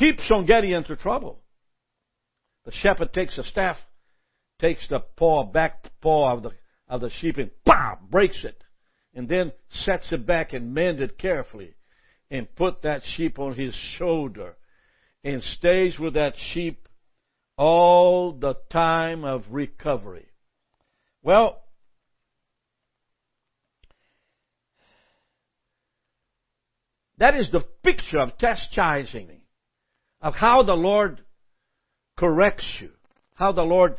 keeps 0.00 0.22
on 0.30 0.46
getting 0.46 0.72
into 0.72 0.96
trouble. 0.96 1.38
The 2.64 2.72
shepherd 2.72 3.12
takes 3.12 3.36
a 3.36 3.44
staff, 3.44 3.76
takes 4.60 4.86
the 4.88 5.00
paw, 5.00 5.44
back 5.44 5.84
paw 6.00 6.32
of 6.32 6.42
the, 6.42 6.50
of 6.88 7.02
the 7.02 7.10
sheep 7.20 7.36
and 7.36 7.50
bam, 7.64 7.96
breaks 8.10 8.42
it. 8.42 8.64
And 9.14 9.28
then 9.28 9.52
sets 9.84 10.10
it 10.12 10.26
back 10.26 10.52
and 10.52 10.72
mends 10.72 11.02
it 11.02 11.18
carefully. 11.18 11.74
And 12.30 12.54
put 12.54 12.82
that 12.82 13.02
sheep 13.16 13.38
on 13.38 13.54
his 13.54 13.74
shoulder. 13.98 14.56
And 15.22 15.42
stays 15.58 15.98
with 15.98 16.14
that 16.14 16.34
sheep 16.52 16.88
all 17.58 18.32
the 18.32 18.54
time 18.70 19.24
of 19.24 19.44
recovery. 19.50 20.28
Well, 21.22 21.60
that 27.18 27.36
is 27.36 27.50
the 27.50 27.60
picture 27.82 28.20
of 28.20 28.38
chastising, 28.38 29.39
of 30.20 30.34
how 30.34 30.62
the 30.62 30.74
Lord 30.74 31.22
corrects 32.16 32.66
you, 32.80 32.90
how 33.34 33.52
the 33.52 33.62
Lord 33.62 33.96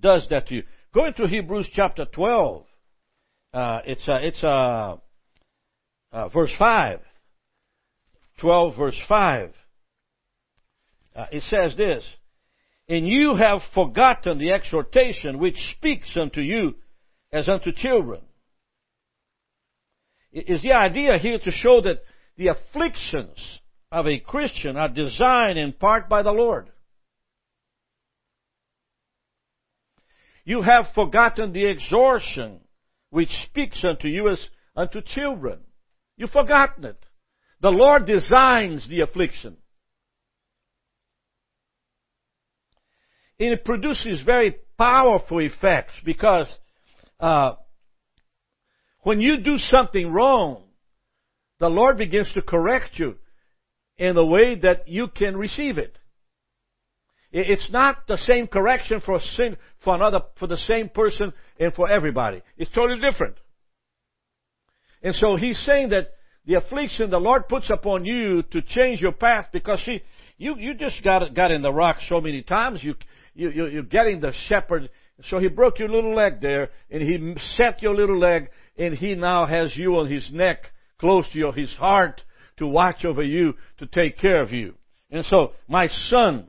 does 0.00 0.26
that 0.30 0.48
to 0.48 0.56
you. 0.56 0.62
Go 0.92 1.06
into 1.06 1.26
Hebrews 1.26 1.68
chapter 1.74 2.04
12. 2.04 2.64
Uh, 3.52 3.78
it's 3.86 4.06
a, 4.06 4.26
it's 4.26 4.42
a, 4.42 5.00
uh, 6.12 6.28
verse 6.28 6.52
5. 6.58 7.00
12 8.40 8.76
verse 8.76 9.00
5. 9.08 9.50
Uh, 11.16 11.26
it 11.32 11.44
says 11.48 11.76
this, 11.76 12.04
And 12.88 13.06
you 13.06 13.36
have 13.36 13.60
forgotten 13.74 14.38
the 14.38 14.50
exhortation 14.52 15.38
which 15.38 15.56
speaks 15.76 16.10
unto 16.16 16.40
you 16.40 16.74
as 17.32 17.48
unto 17.48 17.72
children. 17.72 18.20
Is 20.32 20.62
the 20.62 20.72
idea 20.72 21.16
here 21.18 21.38
to 21.38 21.50
show 21.52 21.80
that 21.82 22.02
the 22.36 22.48
afflictions 22.48 23.38
of 23.94 24.08
a 24.08 24.18
Christian 24.18 24.76
are 24.76 24.88
designed 24.88 25.56
in 25.56 25.72
part 25.72 26.08
by 26.08 26.24
the 26.24 26.32
Lord. 26.32 26.68
You 30.44 30.62
have 30.62 30.86
forgotten 30.96 31.52
the 31.52 31.68
exhortation 31.68 32.58
which 33.10 33.30
speaks 33.46 33.84
unto 33.84 34.08
you 34.08 34.30
as 34.30 34.40
unto 34.74 35.00
children. 35.00 35.60
You've 36.16 36.30
forgotten 36.30 36.84
it. 36.84 36.98
The 37.62 37.70
Lord 37.70 38.04
designs 38.04 38.86
the 38.88 39.02
affliction. 39.02 39.58
And 43.38 43.52
it 43.52 43.64
produces 43.64 44.22
very 44.26 44.56
powerful 44.76 45.38
effects 45.38 45.94
because 46.04 46.52
uh, 47.20 47.52
when 49.02 49.20
you 49.20 49.36
do 49.38 49.56
something 49.56 50.12
wrong, 50.12 50.64
the 51.60 51.68
Lord 51.68 51.96
begins 51.96 52.32
to 52.32 52.42
correct 52.42 52.98
you 52.98 53.14
in 53.98 54.16
a 54.16 54.24
way 54.24 54.56
that 54.56 54.88
you 54.88 55.08
can 55.08 55.36
receive 55.36 55.78
it. 55.78 55.98
It's 57.32 57.68
not 57.70 58.06
the 58.06 58.16
same 58.18 58.46
correction 58.46 59.00
for 59.04 59.20
sin, 59.36 59.56
for 59.82 59.96
another, 59.96 60.20
for 60.38 60.46
the 60.46 60.56
same 60.56 60.88
person 60.88 61.32
and 61.58 61.74
for 61.74 61.90
everybody. 61.90 62.42
It's 62.56 62.70
totally 62.72 63.00
different. 63.00 63.34
And 65.02 65.14
so 65.16 65.36
he's 65.36 65.58
saying 65.66 65.88
that 65.88 66.12
the 66.46 66.54
affliction 66.54 67.10
the 67.10 67.18
Lord 67.18 67.48
puts 67.48 67.70
upon 67.70 68.04
you 68.04 68.42
to 68.52 68.62
change 68.62 69.00
your 69.00 69.12
path 69.12 69.46
because 69.52 69.82
see, 69.84 70.00
you, 70.38 70.56
you 70.58 70.74
just 70.74 71.02
got, 71.02 71.34
got 71.34 71.50
in 71.50 71.62
the 71.62 71.72
rock 71.72 71.96
so 72.08 72.20
many 72.20 72.42
times, 72.42 72.82
you, 72.82 72.94
you, 73.34 73.50
you, 73.50 73.66
you're 73.66 73.82
getting 73.82 74.20
the 74.20 74.32
shepherd, 74.48 74.88
so 75.28 75.38
he 75.38 75.48
broke 75.48 75.78
your 75.78 75.88
little 75.88 76.14
leg 76.14 76.40
there, 76.40 76.70
and 76.90 77.02
he 77.02 77.34
set 77.56 77.82
your 77.82 77.94
little 77.94 78.18
leg, 78.18 78.48
and 78.76 78.94
he 78.94 79.14
now 79.14 79.46
has 79.46 79.76
you 79.76 79.96
on 79.96 80.10
his 80.10 80.28
neck, 80.32 80.70
close 80.98 81.24
to 81.32 81.38
your, 81.38 81.52
his 81.52 81.72
heart, 81.74 82.20
to 82.58 82.66
watch 82.66 83.04
over 83.04 83.22
you, 83.22 83.54
to 83.78 83.86
take 83.86 84.18
care 84.18 84.40
of 84.40 84.52
you. 84.52 84.74
And 85.10 85.24
so, 85.26 85.52
my 85.68 85.88
son, 86.08 86.48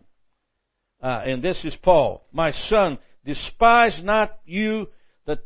uh, 1.01 1.21
and 1.25 1.43
this 1.43 1.57
is 1.63 1.75
Paul. 1.81 2.25
My 2.31 2.51
son, 2.69 2.97
despise 3.25 3.99
not 4.03 4.37
you 4.45 4.87
the 5.25 5.39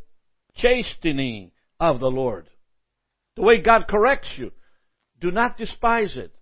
chastening 0.56 1.52
of 1.80 2.00
the 2.00 2.08
Lord. 2.08 2.50
The 3.36 3.42
way 3.42 3.62
God 3.62 3.88
corrects 3.90 4.30
you. 4.38 4.52
Do 5.22 5.32
not 5.32 5.58
despise 5.58 6.16
it. 6.16 6.34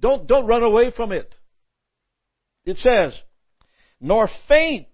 Don't, 0.00 0.26
don't 0.26 0.46
run 0.46 0.62
away 0.62 0.90
from 0.94 1.12
it. 1.12 1.34
It 2.64 2.78
says, 2.78 3.18
nor 4.00 4.28
faint 4.48 4.88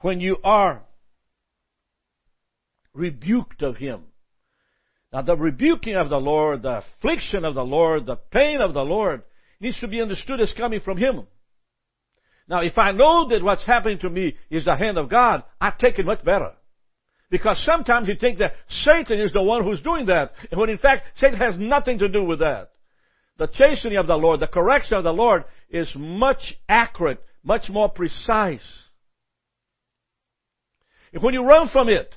when 0.00 0.20
you 0.20 0.36
are 0.44 0.82
rebuked 2.92 3.62
of 3.62 3.76
him. 3.76 4.02
Now 5.12 5.22
the 5.22 5.36
rebuking 5.36 5.96
of 5.96 6.08
the 6.08 6.16
Lord, 6.16 6.62
the 6.62 6.82
affliction 6.82 7.44
of 7.44 7.54
the 7.54 7.64
Lord, 7.64 8.06
the 8.06 8.16
pain 8.16 8.60
of 8.60 8.74
the 8.74 8.82
Lord 8.82 9.22
needs 9.60 9.78
to 9.80 9.88
be 9.88 10.00
understood 10.00 10.40
as 10.40 10.52
coming 10.56 10.80
from 10.80 10.98
him. 10.98 11.26
Now, 12.48 12.62
if 12.62 12.76
I 12.78 12.90
know 12.90 13.28
that 13.28 13.44
what's 13.44 13.64
happening 13.64 13.98
to 14.00 14.10
me 14.10 14.34
is 14.50 14.64
the 14.64 14.74
hand 14.74 14.98
of 14.98 15.08
God, 15.08 15.44
I 15.60 15.72
take 15.78 15.98
it 15.98 16.06
much 16.06 16.24
better. 16.24 16.50
Because 17.30 17.62
sometimes 17.64 18.08
you 18.08 18.16
think 18.20 18.38
that 18.38 18.54
Satan 18.68 19.20
is 19.20 19.32
the 19.32 19.42
one 19.42 19.62
who's 19.62 19.82
doing 19.82 20.06
that, 20.06 20.32
when 20.52 20.68
in 20.68 20.78
fact, 20.78 21.04
Satan 21.18 21.38
has 21.38 21.54
nothing 21.56 22.00
to 22.00 22.08
do 22.08 22.24
with 22.24 22.40
that. 22.40 22.70
The 23.38 23.46
chastening 23.46 23.98
of 23.98 24.08
the 24.08 24.16
Lord, 24.16 24.40
the 24.40 24.48
correction 24.48 24.96
of 24.98 25.04
the 25.04 25.12
Lord 25.12 25.44
is 25.70 25.88
much 25.96 26.54
accurate, 26.68 27.22
much 27.44 27.68
more 27.70 27.88
precise. 27.88 28.66
And 31.12 31.22
when 31.22 31.34
you 31.34 31.44
run 31.44 31.68
from 31.68 31.88
it, 31.88 32.12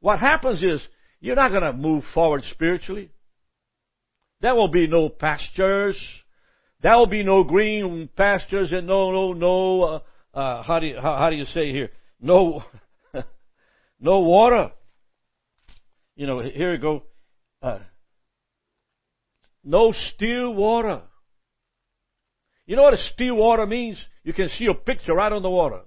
what 0.00 0.18
happens 0.18 0.62
is 0.62 0.80
you're 1.20 1.36
not 1.36 1.50
going 1.50 1.62
to 1.62 1.72
move 1.72 2.04
forward 2.14 2.44
spiritually. 2.50 3.10
There 4.40 4.54
will 4.54 4.68
be 4.68 4.86
no 4.86 5.08
pastures, 5.08 5.96
there 6.82 6.96
will 6.96 7.06
be 7.06 7.22
no 7.22 7.44
green 7.44 8.08
pastures 8.16 8.72
and 8.72 8.86
no, 8.86 9.12
no, 9.12 9.32
no, 9.34 9.82
uh, 9.82 10.00
uh, 10.38 10.62
how 10.62 10.78
do 10.78 10.86
you, 10.86 10.96
how, 10.96 11.16
how 11.16 11.30
do 11.30 11.36
you 11.36 11.44
say 11.46 11.72
here? 11.72 11.90
No, 12.20 12.64
no 14.00 14.20
water. 14.20 14.70
You 16.16 16.26
know, 16.26 16.40
here 16.40 16.72
we 16.72 16.78
go. 16.78 17.02
Uh, 17.62 17.80
no 19.62 19.92
still 20.14 20.54
water. 20.54 21.02
You 22.66 22.76
know 22.76 22.82
what 22.82 22.94
a 22.94 23.02
still 23.12 23.34
water 23.34 23.66
means? 23.66 23.98
You 24.22 24.32
can 24.32 24.48
see 24.58 24.66
a 24.66 24.74
picture 24.74 25.14
right 25.14 25.32
on 25.32 25.42
the 25.42 25.50
water. 25.50 25.80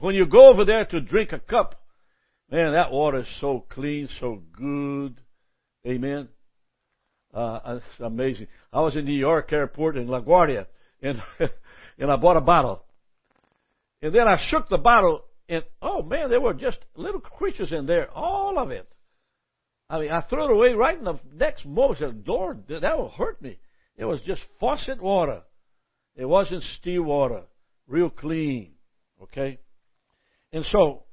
When 0.00 0.14
you 0.14 0.26
go 0.26 0.48
over 0.48 0.64
there 0.64 0.84
to 0.84 1.00
drink 1.00 1.32
a 1.32 1.38
cup, 1.38 1.77
man, 2.50 2.72
that 2.72 2.90
water 2.90 3.20
is 3.20 3.26
so 3.40 3.64
clean, 3.70 4.08
so 4.20 4.42
good. 4.56 5.20
Amen. 5.86 6.28
Uh, 7.32 7.60
it's 7.76 8.00
amazing. 8.00 8.46
I 8.72 8.80
was 8.80 8.96
in 8.96 9.04
New 9.04 9.12
York 9.18 9.52
airport 9.52 9.96
in 9.96 10.06
LaGuardia, 10.06 10.66
and 11.02 11.20
and 11.98 12.10
I 12.10 12.16
bought 12.16 12.36
a 12.36 12.42
bottle. 12.42 12.84
And 14.00 14.14
then 14.14 14.28
I 14.28 14.38
shook 14.48 14.68
the 14.68 14.78
bottle, 14.78 15.24
and 15.48 15.64
oh 15.82 16.02
man, 16.02 16.30
there 16.30 16.40
were 16.40 16.54
just 16.54 16.78
little 16.96 17.20
creatures 17.20 17.72
in 17.72 17.86
there, 17.86 18.10
all 18.10 18.58
of 18.58 18.70
it. 18.70 18.88
I 19.90 20.00
mean, 20.00 20.10
I 20.10 20.20
threw 20.22 20.44
it 20.44 20.50
away 20.50 20.74
right 20.74 20.98
in 20.98 21.04
the 21.04 21.18
next 21.34 21.64
moment. 21.64 22.26
Lord, 22.26 22.64
that 22.68 22.98
will 22.98 23.08
hurt 23.08 23.40
me. 23.40 23.58
It 23.96 24.04
was 24.04 24.20
just 24.26 24.42
faucet 24.60 25.02
water. 25.02 25.42
It 26.14 26.26
wasn't 26.26 26.62
still 26.78 27.02
water. 27.02 27.42
Real 27.86 28.10
clean. 28.10 28.72
Okay? 29.22 29.58
And 30.52 30.64
so, 30.70 31.04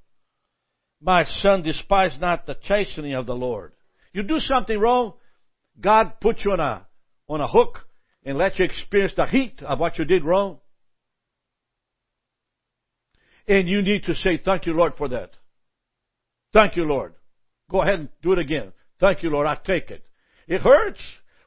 my 1.01 1.25
son, 1.41 1.62
despise 1.62 2.13
not 2.19 2.45
the 2.45 2.55
chastening 2.67 3.13
of 3.13 3.25
the 3.25 3.34
Lord. 3.34 3.73
You 4.13 4.23
do 4.23 4.39
something 4.39 4.79
wrong, 4.79 5.13
God 5.79 6.13
put 6.21 6.39
you 6.43 6.51
on 6.51 6.60
a, 6.60 6.86
on 7.27 7.41
a 7.41 7.47
hook 7.47 7.79
and 8.23 8.38
let 8.38 8.58
you 8.58 8.65
experience 8.65 9.13
the 9.15 9.25
heat 9.25 9.62
of 9.62 9.79
what 9.79 9.97
you 9.99 10.05
did 10.05 10.23
wrong. 10.23 10.60
And 13.47 13.67
you 13.67 13.81
need 13.81 14.05
to 14.05 14.15
say, 14.15 14.39
thank 14.43 14.65
you, 14.65 14.73
Lord, 14.73 14.93
for 14.97 15.10
that. 15.10 15.31
Thank 16.53 16.75
you, 16.75 16.86
Lord. 16.86 17.13
Go 17.69 17.81
ahead 17.81 17.99
and 17.99 18.10
do 18.23 18.31
it 18.34 18.39
again. 18.39 18.71
Thank 18.99 19.21
you, 19.21 19.29
Lord. 19.29 19.45
I 19.45 19.55
take 19.55 19.91
it. 19.91 20.03
It 20.47 20.62
hurts. 20.62 20.99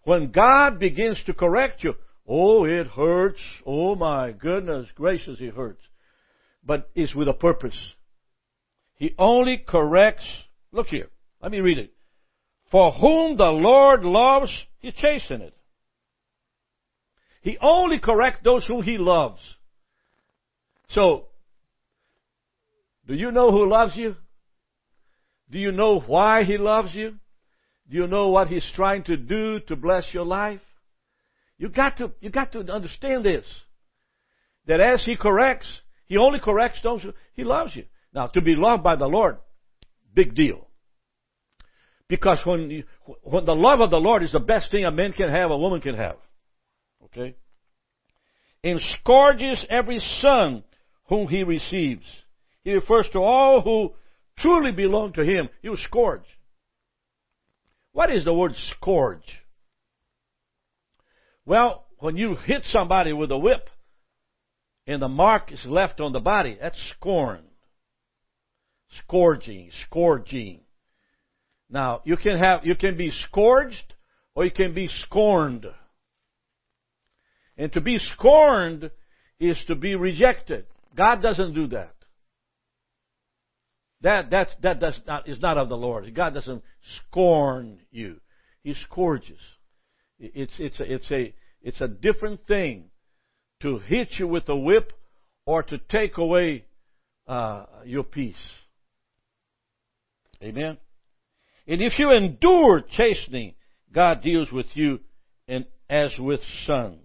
When 0.04 0.30
God 0.30 0.78
begins 0.78 1.22
to 1.26 1.34
correct 1.34 1.82
you, 1.82 1.94
oh, 2.28 2.64
it 2.64 2.86
hurts. 2.86 3.40
Oh 3.66 3.94
my 3.94 4.32
goodness 4.32 4.86
gracious, 4.94 5.38
it 5.40 5.54
hurts. 5.54 5.82
But 6.64 6.90
it's 6.94 7.14
with 7.14 7.28
a 7.28 7.32
purpose. 7.32 7.76
He 8.98 9.14
only 9.16 9.58
corrects, 9.58 10.24
look 10.72 10.88
here, 10.88 11.08
let 11.40 11.52
me 11.52 11.60
read 11.60 11.78
it. 11.78 11.92
For 12.70 12.92
whom 12.92 13.36
the 13.36 13.44
Lord 13.44 14.04
loves, 14.04 14.52
He 14.80 14.92
chasteneth. 14.92 15.54
He 17.40 17.56
only 17.62 17.98
corrects 18.00 18.40
those 18.44 18.66
whom 18.66 18.82
He 18.82 18.98
loves. 18.98 19.40
So, 20.90 21.26
do 23.06 23.14
you 23.14 23.30
know 23.30 23.50
who 23.50 23.68
loves 23.68 23.96
you? 23.96 24.16
Do 25.50 25.58
you 25.58 25.72
know 25.72 26.00
why 26.00 26.44
He 26.44 26.58
loves 26.58 26.94
you? 26.94 27.14
Do 27.88 27.96
you 27.96 28.06
know 28.06 28.28
what 28.28 28.48
He's 28.48 28.68
trying 28.74 29.04
to 29.04 29.16
do 29.16 29.60
to 29.68 29.76
bless 29.76 30.12
your 30.12 30.26
life? 30.26 30.60
You 31.56 31.68
got 31.68 31.96
to, 31.98 32.10
you 32.20 32.30
got 32.30 32.52
to 32.52 32.60
understand 32.70 33.24
this. 33.24 33.46
That 34.66 34.80
as 34.80 35.04
He 35.04 35.16
corrects, 35.16 35.68
He 36.06 36.16
only 36.16 36.40
corrects 36.40 36.80
those 36.82 37.02
who, 37.02 37.12
He 37.34 37.44
loves 37.44 37.74
you. 37.76 37.84
Now, 38.14 38.26
to 38.28 38.40
be 38.40 38.54
loved 38.56 38.82
by 38.82 38.96
the 38.96 39.06
Lord, 39.06 39.36
big 40.14 40.34
deal. 40.34 40.68
Because 42.08 42.38
when, 42.44 42.70
you, 42.70 42.84
when 43.22 43.44
the 43.44 43.54
love 43.54 43.80
of 43.80 43.90
the 43.90 43.96
Lord 43.96 44.22
is 44.22 44.32
the 44.32 44.38
best 44.38 44.70
thing 44.70 44.84
a 44.84 44.90
man 44.90 45.12
can 45.12 45.28
have, 45.28 45.50
a 45.50 45.58
woman 45.58 45.80
can 45.80 45.94
have. 45.94 46.16
Okay? 47.04 47.36
And 48.64 48.80
scourges 49.00 49.64
every 49.68 50.00
son 50.20 50.64
whom 51.08 51.28
he 51.28 51.44
receives. 51.44 52.04
He 52.64 52.72
refers 52.72 53.08
to 53.12 53.18
all 53.18 53.60
who 53.60 53.94
truly 54.38 54.72
belong 54.72 55.12
to 55.14 55.22
him. 55.22 55.48
You 55.62 55.76
scourge. 55.76 56.24
What 57.92 58.12
is 58.12 58.24
the 58.24 58.34
word 58.34 58.52
scourge? 58.70 59.24
Well, 61.44 61.86
when 61.98 62.16
you 62.16 62.36
hit 62.36 62.62
somebody 62.66 63.12
with 63.12 63.30
a 63.30 63.38
whip 63.38 63.68
and 64.86 65.00
the 65.02 65.08
mark 65.08 65.52
is 65.52 65.60
left 65.64 66.00
on 66.00 66.12
the 66.12 66.20
body, 66.20 66.58
that's 66.60 66.78
scorn. 66.96 67.47
Scourging, 68.96 69.70
scourging. 69.86 70.60
Now, 71.70 72.00
you 72.04 72.16
can 72.16 72.38
have, 72.38 72.64
you 72.64 72.74
can 72.74 72.96
be 72.96 73.10
scourged 73.10 73.94
or 74.34 74.44
you 74.44 74.50
can 74.50 74.74
be 74.74 74.88
scorned. 74.88 75.66
And 77.56 77.72
to 77.72 77.80
be 77.80 77.98
scorned 77.98 78.90
is 79.38 79.58
to 79.66 79.74
be 79.74 79.94
rejected. 79.94 80.66
God 80.96 81.22
doesn't 81.22 81.54
do 81.54 81.66
that. 81.68 81.94
That, 84.00 84.30
that, 84.30 84.48
that 84.62 84.80
does 84.80 84.98
not, 85.06 85.28
is 85.28 85.40
not 85.40 85.58
of 85.58 85.68
the 85.68 85.76
Lord. 85.76 86.14
God 86.14 86.34
doesn't 86.34 86.62
scorn 86.98 87.80
you. 87.90 88.20
He 88.62 88.74
scourges. 88.74 89.40
It's, 90.18 90.52
it's, 90.58 90.78
a, 90.80 90.92
it's, 90.92 91.10
a, 91.10 91.34
it's 91.62 91.80
a 91.80 91.88
different 91.88 92.46
thing 92.46 92.90
to 93.62 93.78
hit 93.78 94.08
you 94.18 94.28
with 94.28 94.48
a 94.48 94.56
whip 94.56 94.92
or 95.46 95.62
to 95.64 95.78
take 95.78 96.16
away 96.16 96.64
uh, 97.26 97.66
your 97.84 98.04
peace. 98.04 98.36
Amen? 100.42 100.78
And 101.66 101.82
if 101.82 101.98
you 101.98 102.12
endure 102.12 102.82
chastening, 102.96 103.54
God 103.92 104.22
deals 104.22 104.50
with 104.52 104.66
you 104.74 105.00
in, 105.46 105.66
as 105.88 106.12
with 106.18 106.40
sons. 106.66 107.00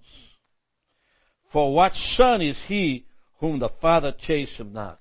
For 1.52 1.74
what 1.74 1.92
son 2.16 2.42
is 2.42 2.58
he 2.68 3.06
whom 3.40 3.60
the 3.60 3.70
Father 3.82 4.14
chasteneth 4.28 4.72
not? 4.74 5.00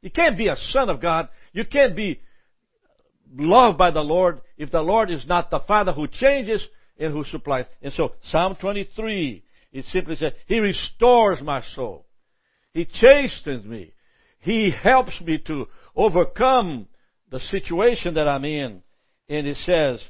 You 0.00 0.10
can't 0.10 0.38
be 0.38 0.48
a 0.48 0.56
son 0.70 0.90
of 0.90 1.00
God. 1.00 1.28
You 1.52 1.64
can't 1.64 1.96
be 1.96 2.20
loved 3.36 3.78
by 3.78 3.90
the 3.90 4.00
Lord 4.00 4.40
if 4.56 4.70
the 4.70 4.80
Lord 4.80 5.10
is 5.10 5.26
not 5.26 5.50
the 5.50 5.60
Father 5.60 5.92
who 5.92 6.06
changes 6.06 6.66
and 6.98 7.12
who 7.12 7.24
supplies. 7.24 7.66
And 7.82 7.92
so, 7.94 8.12
Psalm 8.30 8.56
23, 8.60 9.42
it 9.72 9.84
simply 9.92 10.16
says, 10.16 10.32
He 10.46 10.58
restores 10.58 11.40
my 11.42 11.62
soul. 11.74 12.06
He 12.72 12.84
chastens 12.86 13.64
me. 13.64 13.92
He 14.40 14.70
helps 14.70 15.20
me 15.20 15.38
to 15.46 15.66
overcome 15.96 16.86
the 17.30 17.40
situation 17.50 18.14
that 18.14 18.28
I'm 18.28 18.44
in. 18.44 18.82
And 19.28 19.46
it 19.46 19.56
says, 19.64 20.00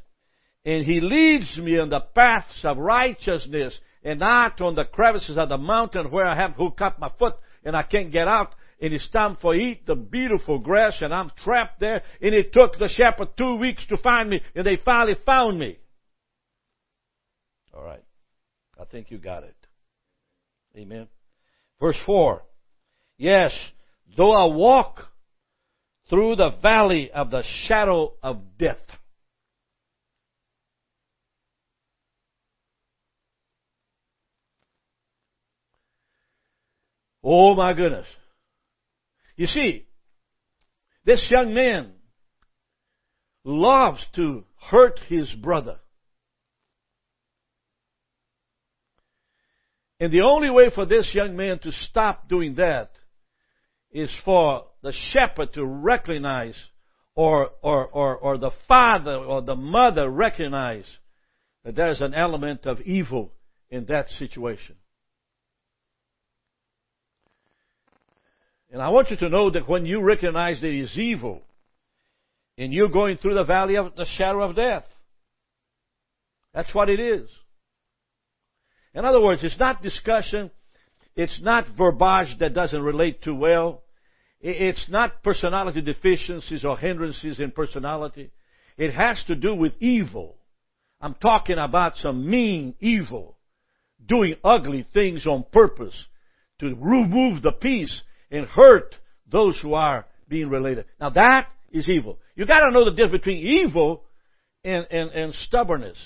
and 0.64 0.84
he 0.84 1.00
leads 1.00 1.56
me 1.58 1.78
in 1.78 1.90
the 1.90 2.00
paths 2.00 2.64
of 2.64 2.78
righteousness 2.78 3.78
and 4.02 4.20
not 4.20 4.60
on 4.60 4.74
the 4.74 4.84
crevices 4.84 5.36
of 5.36 5.48
the 5.48 5.58
mountain 5.58 6.10
where 6.10 6.26
I 6.26 6.36
have 6.36 6.52
hooked 6.52 6.80
up 6.80 6.98
my 6.98 7.10
foot 7.18 7.34
and 7.64 7.76
I 7.76 7.82
can't 7.82 8.12
get 8.12 8.28
out. 8.28 8.54
And 8.80 8.92
it's 8.92 9.08
time 9.10 9.36
for 9.40 9.54
eat 9.54 9.86
the 9.86 9.94
beautiful 9.94 10.58
grass 10.58 10.94
and 11.00 11.14
I'm 11.14 11.30
trapped 11.42 11.80
there. 11.80 12.02
And 12.20 12.34
it 12.34 12.52
took 12.52 12.78
the 12.78 12.88
shepherd 12.88 13.28
two 13.36 13.56
weeks 13.56 13.84
to 13.88 13.96
find 13.98 14.28
me 14.28 14.40
and 14.54 14.66
they 14.66 14.78
finally 14.84 15.16
found 15.24 15.58
me. 15.58 15.78
All 17.74 17.84
right. 17.84 18.04
I 18.80 18.84
think 18.84 19.10
you 19.10 19.18
got 19.18 19.44
it. 19.44 19.56
Amen. 20.76 21.08
Verse 21.80 21.96
4. 22.06 22.42
Yes, 23.18 23.52
though 24.16 24.32
I 24.32 24.52
walk 24.54 25.06
through 26.08 26.36
the 26.36 26.50
valley 26.62 27.10
of 27.10 27.30
the 27.30 27.42
shadow 27.66 28.14
of 28.22 28.58
death. 28.58 28.76
Oh 37.22 37.54
my 37.54 37.72
goodness. 37.72 38.06
You 39.36 39.46
see, 39.46 39.86
this 41.06 41.24
young 41.30 41.54
man 41.54 41.92
loves 43.44 44.00
to 44.16 44.44
hurt 44.70 45.00
his 45.08 45.32
brother. 45.32 45.76
And 50.00 50.12
the 50.12 50.20
only 50.20 50.50
way 50.50 50.70
for 50.74 50.84
this 50.84 51.08
young 51.14 51.34
man 51.34 51.58
to 51.60 51.72
stop 51.88 52.28
doing 52.28 52.56
that 52.56 52.90
is 53.94 54.10
for 54.24 54.64
the 54.82 54.92
shepherd 55.12 55.54
to 55.54 55.64
recognize 55.64 56.56
or, 57.14 57.50
or, 57.62 57.86
or, 57.86 58.16
or 58.16 58.38
the 58.38 58.50
father 58.68 59.14
or 59.14 59.40
the 59.40 59.54
mother 59.54 60.10
recognize 60.10 60.84
that 61.64 61.76
there's 61.76 62.00
an 62.00 62.12
element 62.12 62.66
of 62.66 62.80
evil 62.80 63.32
in 63.70 63.86
that 63.86 64.10
situation. 64.18 64.74
And 68.72 68.82
I 68.82 68.88
want 68.88 69.10
you 69.10 69.16
to 69.18 69.28
know 69.28 69.50
that 69.50 69.68
when 69.68 69.86
you 69.86 70.02
recognize 70.02 70.60
there 70.60 70.72
is 70.72 70.98
evil, 70.98 71.42
and 72.58 72.72
you're 72.72 72.88
going 72.88 73.18
through 73.18 73.34
the 73.34 73.44
valley 73.44 73.76
of 73.76 73.94
the 73.96 74.06
shadow 74.18 74.42
of 74.42 74.56
death, 74.56 74.84
that's 76.52 76.74
what 76.74 76.88
it 76.88 76.98
is. 76.98 77.28
In 78.92 79.04
other 79.04 79.20
words, 79.20 79.42
it's 79.44 79.58
not 79.58 79.82
discussion, 79.82 80.50
it's 81.14 81.40
not 81.40 81.66
verbiage 81.76 82.36
that 82.40 82.54
doesn't 82.54 82.80
relate 82.80 83.22
too 83.22 83.34
well, 83.34 83.83
it's 84.46 84.90
not 84.90 85.22
personality 85.22 85.80
deficiencies 85.80 86.66
or 86.66 86.76
hindrances 86.76 87.40
in 87.40 87.50
personality. 87.50 88.30
It 88.76 88.92
has 88.92 89.16
to 89.28 89.34
do 89.34 89.54
with 89.54 89.72
evil. 89.80 90.36
I'm 91.00 91.14
talking 91.14 91.56
about 91.56 91.96
some 91.96 92.28
mean 92.28 92.74
evil, 92.78 93.38
doing 94.06 94.36
ugly 94.44 94.86
things 94.92 95.26
on 95.26 95.46
purpose 95.50 95.94
to 96.60 96.76
remove 96.78 97.42
the 97.42 97.52
peace 97.52 98.02
and 98.30 98.46
hurt 98.46 98.94
those 99.32 99.58
who 99.62 99.72
are 99.72 100.04
being 100.28 100.50
related. 100.50 100.84
Now 101.00 101.08
that 101.10 101.48
is 101.72 101.88
evil. 101.88 102.18
You 102.36 102.44
gotta 102.44 102.70
know 102.70 102.84
the 102.84 102.90
difference 102.90 103.22
between 103.24 103.46
evil 103.46 104.04
and, 104.62 104.86
and, 104.90 105.10
and 105.10 105.34
stubbornness, 105.46 105.96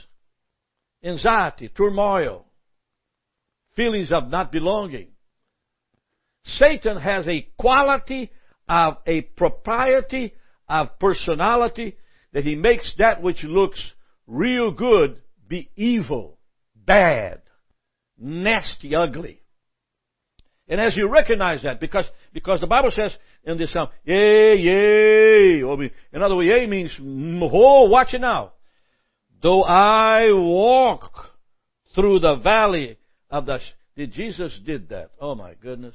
anxiety, 1.03 1.71
turmoil, 1.77 2.45
feelings 3.75 4.13
of 4.13 4.29
not 4.29 4.53
belonging. 4.53 5.09
Satan 6.45 6.99
has 6.99 7.27
a 7.29 7.47
quality 7.59 8.31
of 8.69 8.99
a 9.07 9.23
propriety 9.23 10.35
of 10.69 10.99
personality 10.99 11.97
that 12.33 12.45
he 12.45 12.55
makes 12.55 12.91
that 12.99 13.23
which 13.23 13.43
looks 13.45 13.81
real 14.27 14.71
good 14.71 15.21
be 15.49 15.71
evil, 15.77 16.39
bad, 16.75 17.41
nasty, 18.19 18.95
ugly. 18.95 19.41
And 20.69 20.81
as 20.81 20.95
you 20.95 21.09
recognize 21.09 21.63
that, 21.63 21.81
because, 21.81 22.05
because 22.35 22.61
the 22.61 22.67
Bible 22.67 22.91
says 22.95 23.13
in 23.45 23.57
this 23.57 23.73
psalm, 23.73 23.89
yea, 24.05 24.55
yea, 24.57 25.63
oh, 25.63 25.81
in 26.13 26.23
other 26.23 26.37
words, 26.37 26.49
yea 26.49 26.67
means, 26.67 26.91
oh, 27.01 27.89
watch 27.89 28.13
it 28.13 28.21
now. 28.21 28.53
Though 29.43 29.63
I 29.63 30.31
walk 30.33 31.31
through 31.95 32.21
the 32.21 32.37
valley 32.37 32.99
of 33.31 33.47
the, 33.47 33.59
did 33.97 34.13
Jesus 34.13 34.53
did 34.67 34.91
that? 34.91 35.11
Oh 35.21 35.35
my 35.35 35.55
goodness. 35.55 35.95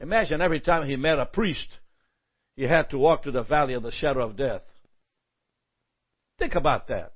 Imagine 0.00 0.40
every 0.40 0.60
time 0.60 0.88
he 0.88 0.96
met 0.96 1.18
a 1.18 1.26
priest, 1.26 1.68
he 2.56 2.64
had 2.64 2.90
to 2.90 2.98
walk 2.98 3.22
through 3.22 3.32
the 3.32 3.42
valley 3.42 3.74
of 3.74 3.82
the 3.82 3.92
shadow 3.92 4.28
of 4.28 4.36
death. 4.36 4.62
Think 6.38 6.54
about 6.54 6.88
that. 6.88 7.12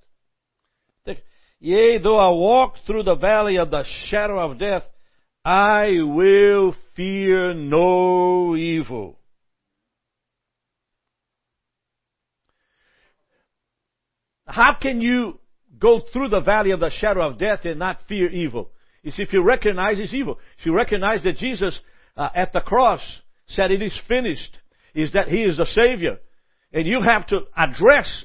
Think, 1.04 1.20
Yea, 1.60 1.98
though 1.98 2.18
I 2.18 2.30
walk 2.30 2.74
through 2.86 3.04
the 3.04 3.14
valley 3.14 3.56
of 3.56 3.70
the 3.70 3.84
shadow 4.06 4.38
of 4.38 4.58
death, 4.58 4.82
I 5.44 5.98
will 6.00 6.74
fear 6.96 7.54
no 7.54 8.56
evil. 8.56 9.18
How 14.46 14.76
can 14.80 15.00
you 15.00 15.38
go 15.78 16.02
through 16.12 16.28
the 16.28 16.40
valley 16.40 16.72
of 16.72 16.80
the 16.80 16.90
shadow 16.90 17.26
of 17.26 17.38
death 17.38 17.60
and 17.64 17.78
not 17.78 18.00
fear 18.08 18.28
evil? 18.28 18.70
It's 19.02 19.18
if 19.18 19.32
you 19.32 19.42
recognize 19.42 19.98
it's 19.98 20.12
evil. 20.12 20.38
If 20.58 20.66
you 20.66 20.74
recognize 20.74 21.22
that 21.24 21.38
Jesus 21.38 21.78
uh, 22.16 22.28
at 22.34 22.52
the 22.52 22.60
cross 22.60 23.00
said 23.48 23.70
it 23.70 23.82
is 23.82 23.98
finished, 24.08 24.56
is 24.94 25.12
that 25.12 25.28
He 25.28 25.42
is 25.42 25.56
the 25.56 25.66
Savior. 25.66 26.18
And 26.72 26.86
you 26.86 27.02
have 27.02 27.26
to 27.28 27.40
address 27.56 28.24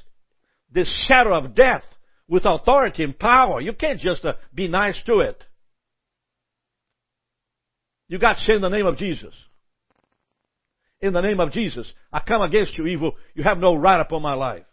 this 0.72 0.90
shadow 1.06 1.34
of 1.36 1.54
death 1.54 1.82
with 2.28 2.44
authority 2.46 3.02
and 3.04 3.18
power. 3.18 3.60
You 3.60 3.72
can't 3.72 4.00
just 4.00 4.24
uh, 4.24 4.34
be 4.54 4.68
nice 4.68 5.00
to 5.06 5.20
it. 5.20 5.42
You 8.08 8.18
got 8.18 8.34
to 8.34 8.40
say 8.40 8.54
in 8.54 8.62
the 8.62 8.68
name 8.68 8.86
of 8.86 8.96
Jesus. 8.96 9.34
In 11.00 11.12
the 11.12 11.20
name 11.20 11.38
of 11.40 11.52
Jesus, 11.52 11.86
I 12.12 12.20
come 12.20 12.42
against 12.42 12.76
you, 12.76 12.86
evil. 12.86 13.12
You 13.34 13.44
have 13.44 13.58
no 13.58 13.74
right 13.74 14.00
upon 14.00 14.22
my 14.22 14.34
life. 14.34 14.64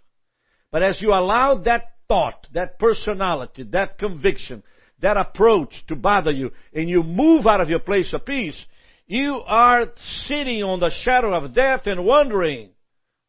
But 0.71 0.81
as 0.81 0.99
you 0.99 1.13
allow 1.13 1.55
that 1.65 1.83
thought, 2.07 2.47
that 2.53 2.79
personality, 2.79 3.63
that 3.71 3.99
conviction, 3.99 4.63
that 5.01 5.17
approach 5.17 5.73
to 5.87 5.95
bother 5.95 6.31
you, 6.31 6.51
and 6.73 6.89
you 6.89 7.03
move 7.03 7.45
out 7.45 7.61
of 7.61 7.69
your 7.69 7.79
place 7.79 8.11
of 8.13 8.25
peace, 8.25 8.55
you 9.07 9.41
are 9.45 9.85
sitting 10.27 10.63
on 10.63 10.79
the 10.79 10.91
shadow 11.03 11.33
of 11.33 11.53
death 11.53 11.81
and 11.85 12.05
wondering, 12.05 12.69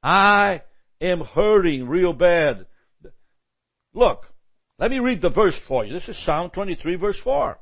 I 0.02 0.62
am 1.00 1.20
hurting 1.20 1.88
real 1.88 2.12
bad. 2.12 2.66
Look, 3.94 4.24
let 4.78 4.90
me 4.90 4.98
read 4.98 5.22
the 5.22 5.30
verse 5.30 5.56
for 5.68 5.84
you. 5.84 5.92
This 5.92 6.08
is 6.08 6.24
Psalm 6.24 6.50
23 6.50 6.96
verse 6.96 7.18
4. 7.22 7.58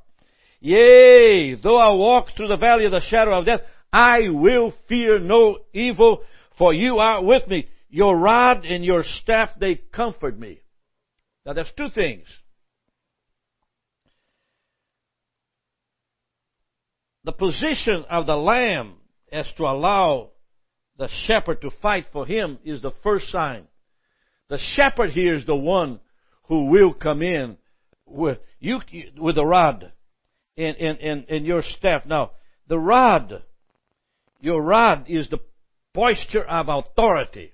Yea, 0.61 1.55
though 1.57 1.77
I 1.77 1.93
walk 1.93 2.29
through 2.37 2.49
the 2.49 2.57
valley 2.57 2.87
of 2.87 2.93
the 2.93 3.01
shadow 3.01 3.39
of 3.39 3.47
death, 3.47 3.61
I 3.93 4.29
will 4.29 4.73
fear 4.89 5.19
no 5.19 5.59
evil, 5.73 6.23
for 6.59 6.73
you 6.73 6.99
are 6.99 7.23
with 7.23 7.47
me. 7.47 7.69
Your 7.89 8.17
rod 8.17 8.65
and 8.65 8.85
your 8.85 9.05
staff, 9.05 9.51
they 9.61 9.77
comfort 9.93 10.39
me. 10.39 10.61
Now 11.47 11.53
there's 11.53 11.71
two 11.77 11.91
things. 11.95 12.27
The 17.25 17.33
position 17.33 18.05
of 18.11 18.27
the 18.27 18.37
lamb 18.37 18.95
as 19.33 19.47
to 19.57 19.65
allow 19.65 20.31
the 20.99 21.09
shepherd 21.27 21.61
to 21.63 21.71
fight 21.83 22.07
for 22.13 22.27
him 22.27 22.59
is 22.65 22.83
the 22.83 22.93
first 23.03 23.31
sign. 23.31 23.65
The 24.49 24.59
shepherd 24.77 25.11
here 25.11 25.35
is 25.35 25.47
the 25.47 25.57
one 25.57 26.01
who 26.49 26.67
will 26.67 26.93
come 26.93 27.23
in 27.23 27.57
with 28.07 28.39
you 28.61 28.81
with 29.19 29.37
the 29.37 29.45
rod 29.45 29.93
and, 30.57 30.77
and, 30.77 30.99
and, 31.01 31.25
and 31.29 31.47
your 31.47 31.63
staff. 31.79 32.03
Now, 32.07 32.33
the 32.69 32.79
rod, 32.79 33.43
your 34.41 34.63
rod 34.63 35.07
is 35.09 35.29
the 35.31 35.39
posture 35.95 36.45
of 36.45 36.69
authority. 36.69 37.53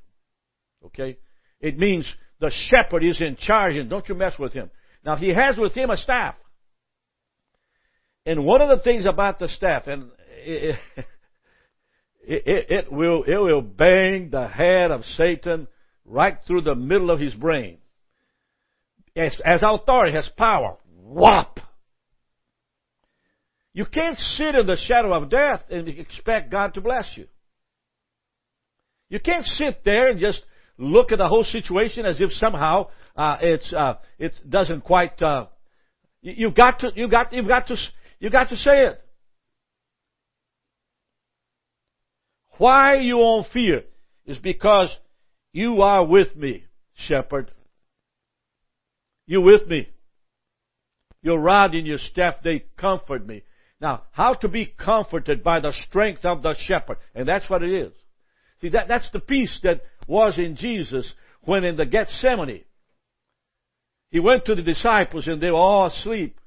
Okay? 0.87 1.19
It 1.61 1.79
means 1.79 2.07
the 2.41 2.51
shepherd 2.71 3.05
is 3.05 3.21
in 3.21 3.37
charge 3.37 3.77
and 3.77 3.89
don't 3.89 4.09
you 4.09 4.15
mess 4.15 4.35
with 4.39 4.53
him. 4.53 4.71
Now 5.05 5.17
he 5.17 5.29
has 5.29 5.57
with 5.57 5.75
him 5.75 5.91
a 5.91 5.97
staff. 5.97 6.35
And 8.31 8.45
one 8.45 8.63
of 8.63 8.69
the 8.69 8.81
things 8.85 9.07
about 9.07 9.41
the 9.41 9.49
staff, 9.49 9.89
and 9.89 10.13
it, 10.47 10.77
it, 12.23 12.67
it, 12.71 12.93
will, 12.93 13.25
it 13.25 13.35
will 13.35 13.61
bang 13.61 14.31
the 14.31 14.47
head 14.47 14.93
of 14.93 15.03
Satan 15.17 15.67
right 16.05 16.37
through 16.47 16.61
the 16.61 16.77
middle 16.77 17.11
of 17.11 17.19
his 17.19 17.35
brain. 17.35 17.79
As, 19.17 19.37
as 19.45 19.63
authority 19.65 20.15
has 20.15 20.29
power. 20.39 20.77
Whop! 21.03 21.59
You 23.75 23.85
can't 23.85 24.17
sit 24.17 24.55
in 24.55 24.65
the 24.65 24.77
shadow 24.77 25.13
of 25.13 25.29
death 25.29 25.63
and 25.69 25.89
expect 25.89 26.53
God 26.53 26.75
to 26.75 26.81
bless 26.81 27.07
you. 27.17 27.27
You 29.09 29.19
can't 29.19 29.45
sit 29.45 29.83
there 29.85 30.09
and 30.09 30.21
just 30.21 30.41
look 30.79 31.11
at 31.11 31.19
the 31.19 31.27
whole 31.27 31.43
situation 31.43 32.07
as 32.07 32.21
if 32.21 32.31
somehow 32.35 32.91
uh, 33.17 33.39
it's 33.41 33.73
uh, 33.73 33.95
it 34.21 34.35
doesn't 34.49 34.83
quite. 34.83 35.21
Uh, 35.21 35.47
you, 36.23 36.35
you've 36.37 36.55
got 36.55 36.79
to 36.79 36.91
you 36.95 37.09
got 37.09 37.33
you've 37.33 37.49
got 37.49 37.67
to 37.67 37.77
you 38.21 38.31
got 38.31 38.51
to 38.51 38.57
say 38.57 38.87
it. 38.87 39.03
Why 42.59 42.97
you 42.97 43.17
won't 43.17 43.47
fear 43.53 43.85
is 44.27 44.39
because 44.39 44.91
you 45.53 45.81
are 45.83 46.05
with 46.05 46.37
me, 46.37 46.65
shepherd. 46.95 47.51
You 49.27 49.41
with 49.41 49.67
me. 49.67 49.89
Your 51.23 51.39
rod 51.39 51.75
and 51.75 51.87
your 51.87 51.99
staff, 51.99 52.37
they 52.45 52.65
comfort 52.77 53.27
me. 53.27 53.43
Now, 53.81 54.03
how 54.13 54.35
to 54.35 54.49
be 54.49 54.67
comforted 54.67 55.43
by 55.43 55.61
the 55.61 55.73
strength 55.89 56.25
of 56.25 56.43
the 56.43 56.55
shepherd. 56.67 56.99
And 57.15 57.27
that's 57.27 57.49
what 57.49 57.63
it 57.63 57.73
is. 57.73 57.93
See, 58.61 58.69
that, 58.71 58.89
that's 58.89 59.09
the 59.13 59.21
peace 59.21 59.59
that 59.63 59.81
was 60.07 60.35
in 60.37 60.57
Jesus 60.57 61.11
when 61.43 61.65
in 61.65 61.77
the 61.77 61.87
Gethsemane. 61.87 62.65
He 64.11 64.21
went 64.21 64.45
to 64.47 64.55
the 64.55 64.63
disciples 64.63 65.27
and 65.27 65.41
they 65.41 65.51
were 65.51 65.57
all 65.57 65.87
asleep. 65.87 66.40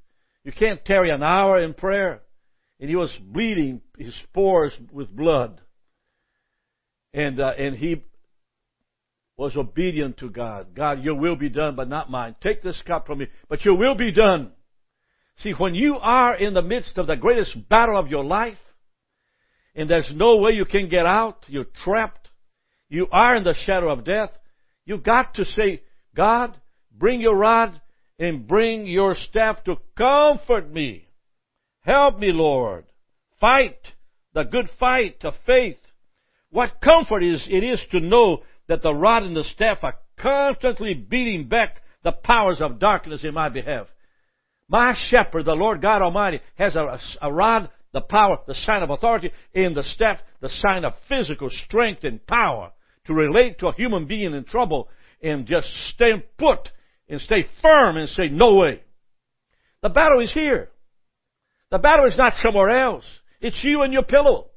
You 0.43 0.51
can't 0.51 0.83
tarry 0.83 1.09
an 1.09 1.23
hour 1.23 1.59
in 1.61 1.73
prayer. 1.73 2.21
And 2.79 2.89
he 2.89 2.95
was 2.95 3.11
bleeding 3.21 3.81
his 3.97 4.13
pores 4.33 4.73
with 4.91 5.09
blood. 5.09 5.61
And, 7.13 7.39
uh, 7.39 7.53
and 7.57 7.75
he 7.75 8.03
was 9.37 9.55
obedient 9.55 10.17
to 10.17 10.29
God. 10.29 10.75
God, 10.75 11.03
your 11.03 11.15
will 11.15 11.35
be 11.35 11.49
done, 11.49 11.75
but 11.75 11.89
not 11.89 12.11
mine. 12.11 12.35
Take 12.41 12.61
this 12.61 12.81
cup 12.85 13.07
from 13.07 13.19
me, 13.19 13.27
but 13.49 13.63
your 13.63 13.77
will 13.77 13.95
be 13.95 14.11
done. 14.11 14.51
See, 15.41 15.51
when 15.51 15.73
you 15.75 15.95
are 15.95 16.35
in 16.35 16.53
the 16.53 16.61
midst 16.61 16.97
of 16.97 17.07
the 17.07 17.15
greatest 17.15 17.67
battle 17.69 17.97
of 17.97 18.09
your 18.09 18.23
life, 18.23 18.57
and 19.75 19.89
there's 19.89 20.09
no 20.13 20.37
way 20.37 20.51
you 20.51 20.65
can 20.65 20.89
get 20.89 21.05
out, 21.05 21.43
you're 21.47 21.65
trapped, 21.83 22.29
you 22.89 23.07
are 23.11 23.35
in 23.35 23.43
the 23.43 23.55
shadow 23.65 23.89
of 23.91 24.05
death, 24.05 24.29
you've 24.85 25.03
got 25.03 25.35
to 25.35 25.45
say, 25.45 25.81
God, 26.15 26.55
bring 26.91 27.21
your 27.21 27.35
rod 27.35 27.81
and 28.23 28.47
bring 28.47 28.85
your 28.85 29.15
staff 29.15 29.63
to 29.65 29.75
comfort 29.97 30.71
me. 30.71 31.07
Help 31.81 32.19
me, 32.19 32.31
Lord. 32.31 32.85
Fight 33.41 33.77
the 34.33 34.43
good 34.43 34.69
fight 34.79 35.17
of 35.23 35.33
faith. 35.45 35.77
What 36.49 36.79
comfort 36.81 37.23
is 37.23 37.45
it 37.49 37.63
is 37.63 37.81
to 37.91 37.99
know 37.99 38.43
that 38.67 38.81
the 38.81 38.93
rod 38.93 39.23
and 39.23 39.35
the 39.35 39.43
staff 39.43 39.79
are 39.83 39.97
constantly 40.17 40.93
beating 40.93 41.49
back 41.49 41.81
the 42.03 42.13
powers 42.13 42.61
of 42.61 42.79
darkness 42.79 43.21
in 43.23 43.33
my 43.33 43.49
behalf. 43.49 43.87
My 44.69 44.95
shepherd, 45.07 45.45
the 45.45 45.53
Lord 45.53 45.81
God 45.81 46.01
Almighty, 46.01 46.39
has 46.55 46.75
a, 46.75 46.99
a 47.21 47.31
rod, 47.31 47.69
the 47.91 48.01
power, 48.01 48.37
the 48.47 48.55
sign 48.55 48.83
of 48.83 48.89
authority, 48.89 49.31
and 49.53 49.75
the 49.75 49.83
staff, 49.83 50.19
the 50.39 50.49
sign 50.61 50.85
of 50.85 50.93
physical 51.09 51.49
strength 51.65 52.03
and 52.03 52.25
power 52.25 52.71
to 53.05 53.13
relate 53.13 53.59
to 53.59 53.67
a 53.67 53.75
human 53.75 54.07
being 54.07 54.33
in 54.33 54.45
trouble 54.45 54.87
and 55.21 55.45
just 55.45 55.67
stand 55.93 56.23
put 56.37 56.69
and 57.09 57.21
stay 57.21 57.45
firm 57.61 57.97
and 57.97 58.09
say, 58.09 58.29
no 58.29 58.55
way. 58.55 58.81
The 59.81 59.89
battle 59.89 60.21
is 60.21 60.31
here. 60.33 60.69
The 61.71 61.79
battle 61.79 62.07
is 62.07 62.17
not 62.17 62.33
somewhere 62.37 62.69
else. 62.69 63.05
It's 63.41 63.59
you 63.63 63.81
and 63.81 63.91
your 63.91 64.03
pillow. 64.03 64.47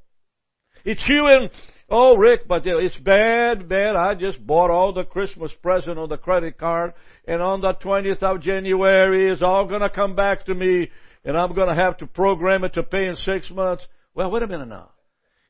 It's 0.84 1.04
you 1.08 1.26
and 1.26 1.50
Oh, 1.88 2.16
Rick, 2.16 2.48
but 2.48 2.66
it's 2.66 2.96
bad, 2.98 3.68
bad. 3.68 3.94
I 3.94 4.14
just 4.14 4.44
bought 4.44 4.70
all 4.70 4.92
the 4.92 5.04
Christmas 5.04 5.52
present 5.62 5.98
on 5.98 6.08
the 6.08 6.16
credit 6.16 6.58
card, 6.58 6.94
and 7.28 7.40
on 7.40 7.60
the 7.60 7.74
20th 7.74 8.22
of 8.24 8.42
January, 8.42 9.30
it's 9.32 9.42
all 9.42 9.68
gonna 9.68 9.88
come 9.88 10.16
back 10.16 10.46
to 10.46 10.54
me, 10.54 10.90
and 11.24 11.36
I'm 11.36 11.54
gonna 11.54 11.76
have 11.76 11.96
to 11.98 12.06
program 12.06 12.64
it 12.64 12.74
to 12.74 12.82
pay 12.82 13.06
in 13.06 13.14
six 13.16 13.50
months. 13.50 13.84
Well, 14.14 14.32
wait 14.32 14.42
a 14.42 14.48
minute 14.48 14.66
now. 14.66 14.90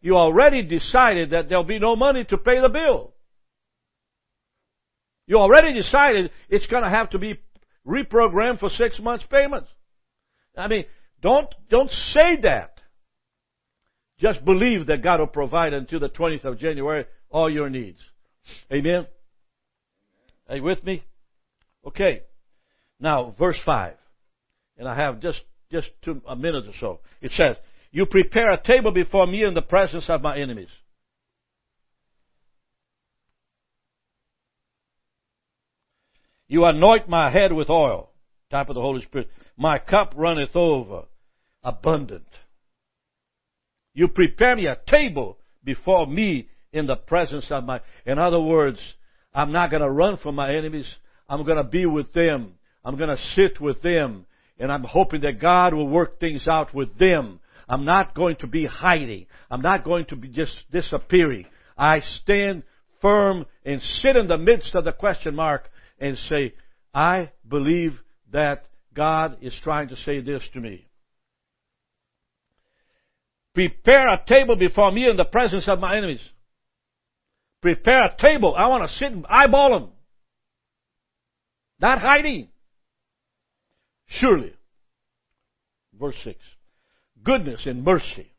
You 0.02 0.16
already 0.16 0.62
decided 0.62 1.30
that 1.30 1.48
there'll 1.48 1.64
be 1.64 1.78
no 1.78 1.96
money 1.96 2.24
to 2.24 2.36
pay 2.36 2.60
the 2.60 2.68
bill. 2.68 3.14
You 5.26 5.38
already 5.38 5.72
decided 5.72 6.30
it's 6.48 6.66
gonna 6.66 6.90
have 6.90 7.10
to 7.10 7.18
be 7.18 7.40
reprogrammed 7.86 8.60
for 8.60 8.70
six 8.70 8.98
months 8.98 9.24
payments. 9.30 9.68
I 10.56 10.68
mean, 10.68 10.84
don't, 11.20 11.48
don't 11.68 11.90
say 11.90 12.36
that. 12.42 12.80
Just 14.18 14.44
believe 14.44 14.86
that 14.86 15.02
God 15.02 15.20
will 15.20 15.26
provide 15.26 15.74
until 15.74 16.00
the 16.00 16.08
20th 16.08 16.44
of 16.44 16.58
January 16.58 17.04
all 17.30 17.50
your 17.50 17.68
needs. 17.68 17.98
Amen? 18.72 19.06
Are 20.48 20.56
you 20.56 20.62
with 20.62 20.82
me? 20.84 21.04
Okay. 21.86 22.22
Now, 22.98 23.34
verse 23.38 23.58
5. 23.64 23.94
And 24.78 24.88
I 24.88 24.94
have 24.94 25.20
just, 25.20 25.42
just 25.70 25.90
two, 26.02 26.22
a 26.26 26.36
minute 26.36 26.66
or 26.66 26.72
so. 26.80 27.00
It 27.20 27.32
says, 27.32 27.56
You 27.90 28.06
prepare 28.06 28.52
a 28.52 28.62
table 28.62 28.92
before 28.92 29.26
me 29.26 29.44
in 29.44 29.54
the 29.54 29.62
presence 29.62 30.08
of 30.08 30.22
my 30.22 30.38
enemies. 30.38 30.68
You 36.48 36.64
anoint 36.64 37.08
my 37.08 37.30
head 37.30 37.52
with 37.52 37.70
oil, 37.70 38.10
type 38.50 38.68
of 38.68 38.74
the 38.74 38.80
Holy 38.80 39.02
Spirit. 39.02 39.28
My 39.56 39.78
cup 39.78 40.14
runneth 40.16 40.54
over, 40.54 41.04
abundant. 41.62 42.26
You 43.94 44.08
prepare 44.08 44.54
me 44.54 44.66
a 44.66 44.78
table 44.86 45.38
before 45.64 46.06
me 46.06 46.48
in 46.72 46.86
the 46.86 46.96
presence 46.96 47.46
of 47.50 47.64
my. 47.64 47.80
In 48.04 48.18
other 48.18 48.40
words, 48.40 48.78
I'm 49.34 49.52
not 49.52 49.70
going 49.70 49.82
to 49.82 49.90
run 49.90 50.18
from 50.18 50.34
my 50.34 50.54
enemies. 50.54 50.86
I'm 51.28 51.44
going 51.44 51.56
to 51.56 51.64
be 51.64 51.86
with 51.86 52.12
them. 52.12 52.54
I'm 52.84 52.96
going 52.96 53.10
to 53.10 53.22
sit 53.34 53.60
with 53.60 53.82
them. 53.82 54.26
And 54.58 54.70
I'm 54.70 54.84
hoping 54.84 55.22
that 55.22 55.40
God 55.40 55.74
will 55.74 55.88
work 55.88 56.20
things 56.20 56.46
out 56.46 56.74
with 56.74 56.96
them. 56.98 57.40
I'm 57.68 57.84
not 57.84 58.14
going 58.14 58.36
to 58.36 58.46
be 58.46 58.66
hiding. 58.66 59.26
I'm 59.50 59.62
not 59.62 59.84
going 59.84 60.06
to 60.06 60.16
be 60.16 60.28
just 60.28 60.54
disappearing. 60.70 61.46
I 61.76 62.00
stand 62.22 62.62
firm 63.02 63.46
and 63.64 63.82
sit 63.82 64.16
in 64.16 64.28
the 64.28 64.38
midst 64.38 64.74
of 64.74 64.84
the 64.84 64.92
question 64.92 65.34
mark 65.34 65.68
and 65.98 66.16
say, 66.28 66.54
I 66.94 67.30
believe 67.46 67.98
that 68.32 68.66
God 68.94 69.38
is 69.42 69.54
trying 69.62 69.88
to 69.88 69.96
say 69.96 70.20
this 70.20 70.42
to 70.54 70.60
me. 70.60 70.86
Prepare 73.54 74.08
a 74.08 74.24
table 74.26 74.56
before 74.56 74.92
me 74.92 75.08
in 75.08 75.16
the 75.16 75.24
presence 75.24 75.66
of 75.66 75.78
my 75.80 75.96
enemies. 75.96 76.20
Prepare 77.62 78.04
a 78.04 78.16
table. 78.18 78.54
I 78.56 78.66
want 78.66 78.88
to 78.88 78.96
sit 78.96 79.12
and 79.12 79.26
eyeball 79.28 79.78
them. 79.78 79.90
Not 81.80 81.98
hiding. 81.98 82.48
Surely. 84.06 84.52
Verse 85.98 86.16
6. 86.24 86.38
Goodness 87.22 87.62
and 87.64 87.84
mercy 87.84 88.30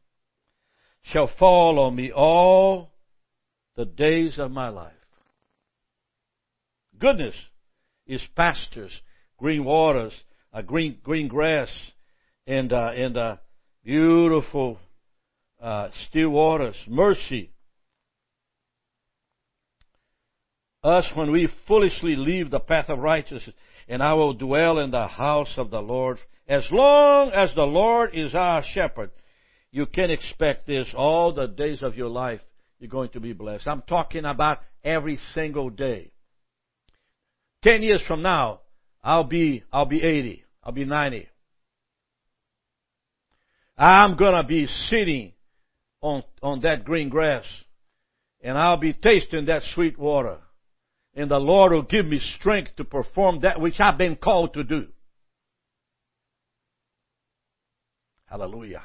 shall 1.01 1.29
fall 1.39 1.79
on 1.79 1.95
me 1.95 2.11
all 2.11 2.91
the 3.75 3.85
days 3.85 4.37
of 4.37 4.51
my 4.51 4.69
life. 4.69 4.93
Goodness 6.99 7.35
is 8.05 8.21
pastures, 8.35 8.91
green 9.37 9.63
waters, 9.63 10.13
uh, 10.53 10.61
green 10.61 10.97
green 11.03 11.27
grass, 11.27 11.69
and 12.45 12.71
uh, 12.73 12.91
and 12.95 13.17
uh, 13.17 13.35
beautiful 13.83 14.79
uh, 15.61 15.89
still 16.09 16.29
waters, 16.29 16.75
mercy. 16.87 17.51
Us 20.83 21.05
when 21.15 21.31
we 21.31 21.49
foolishly 21.67 22.15
leave 22.15 22.49
the 22.49 22.59
path 22.59 22.89
of 22.89 22.99
righteousness, 22.99 23.53
and 23.87 24.01
I 24.01 24.13
will 24.13 24.33
dwell 24.33 24.79
in 24.79 24.91
the 24.91 25.07
house 25.07 25.53
of 25.57 25.69
the 25.69 25.81
Lord. 25.81 26.17
As 26.47 26.65
long 26.71 27.31
as 27.31 27.53
the 27.55 27.63
Lord 27.63 28.11
is 28.13 28.33
our 28.33 28.63
shepherd, 28.63 29.11
you 29.71 29.85
can 29.85 30.09
expect 30.11 30.65
this 30.65 30.87
all 30.95 31.33
the 31.33 31.47
days 31.47 31.81
of 31.81 31.97
your 31.97 32.09
life. 32.09 32.39
You're 32.79 32.89
going 32.89 33.09
to 33.09 33.19
be 33.19 33.33
blessed. 33.33 33.67
I'm 33.67 33.81
talking 33.81 34.23
about 34.23 34.59
every 34.83 35.19
single 35.33 35.69
day. 35.69 36.11
Ten 37.63 37.81
years 37.81 38.01
from 38.07 38.21
now, 38.21 38.61
I'll 39.03 39.23
be, 39.23 39.63
I'll 39.71 39.85
be 39.85 40.01
80. 40.03 40.43
I'll 40.63 40.71
be 40.71 40.85
90. 40.85 41.27
I'm 43.77 44.17
gonna 44.17 44.43
be 44.43 44.67
sitting 44.89 45.33
on, 46.01 46.23
on 46.41 46.61
that 46.61 46.83
green 46.83 47.09
grass 47.09 47.43
and 48.41 48.57
I'll 48.57 48.77
be 48.77 48.93
tasting 48.93 49.45
that 49.45 49.61
sweet 49.73 49.97
water. 49.97 50.37
And 51.15 51.31
the 51.31 51.37
Lord 51.37 51.71
will 51.71 51.81
give 51.81 52.05
me 52.05 52.19
strength 52.39 52.75
to 52.77 52.83
perform 52.83 53.41
that 53.41 53.59
which 53.59 53.79
I've 53.79 53.97
been 53.97 54.15
called 54.15 54.53
to 54.53 54.63
do. 54.63 54.87
Hallelujah. 58.25 58.83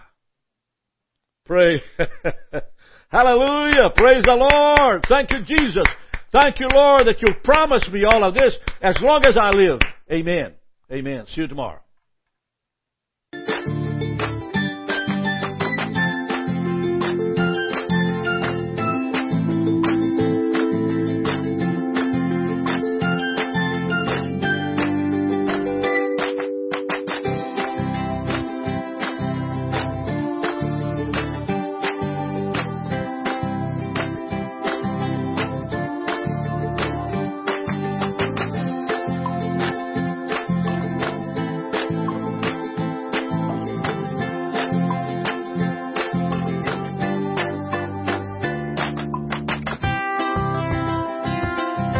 Pray. 1.44 1.82
Hallelujah. 3.08 3.90
Praise 3.96 4.24
the 4.24 4.48
Lord. 4.52 5.04
Thank 5.08 5.32
you, 5.32 5.38
Jesus. 5.44 5.84
Thank 6.32 6.60
you, 6.60 6.68
Lord, 6.72 7.02
that 7.06 7.20
you've 7.20 7.42
promised 7.42 7.90
me 7.92 8.04
all 8.04 8.24
of 8.24 8.34
this 8.34 8.56
as 8.80 8.96
long 9.02 9.22
as 9.26 9.36
I 9.36 9.50
live. 9.50 9.80
Amen. 10.10 10.52
Amen. 10.90 11.26
See 11.34 11.42
you 11.42 11.46
tomorrow. 11.46 11.80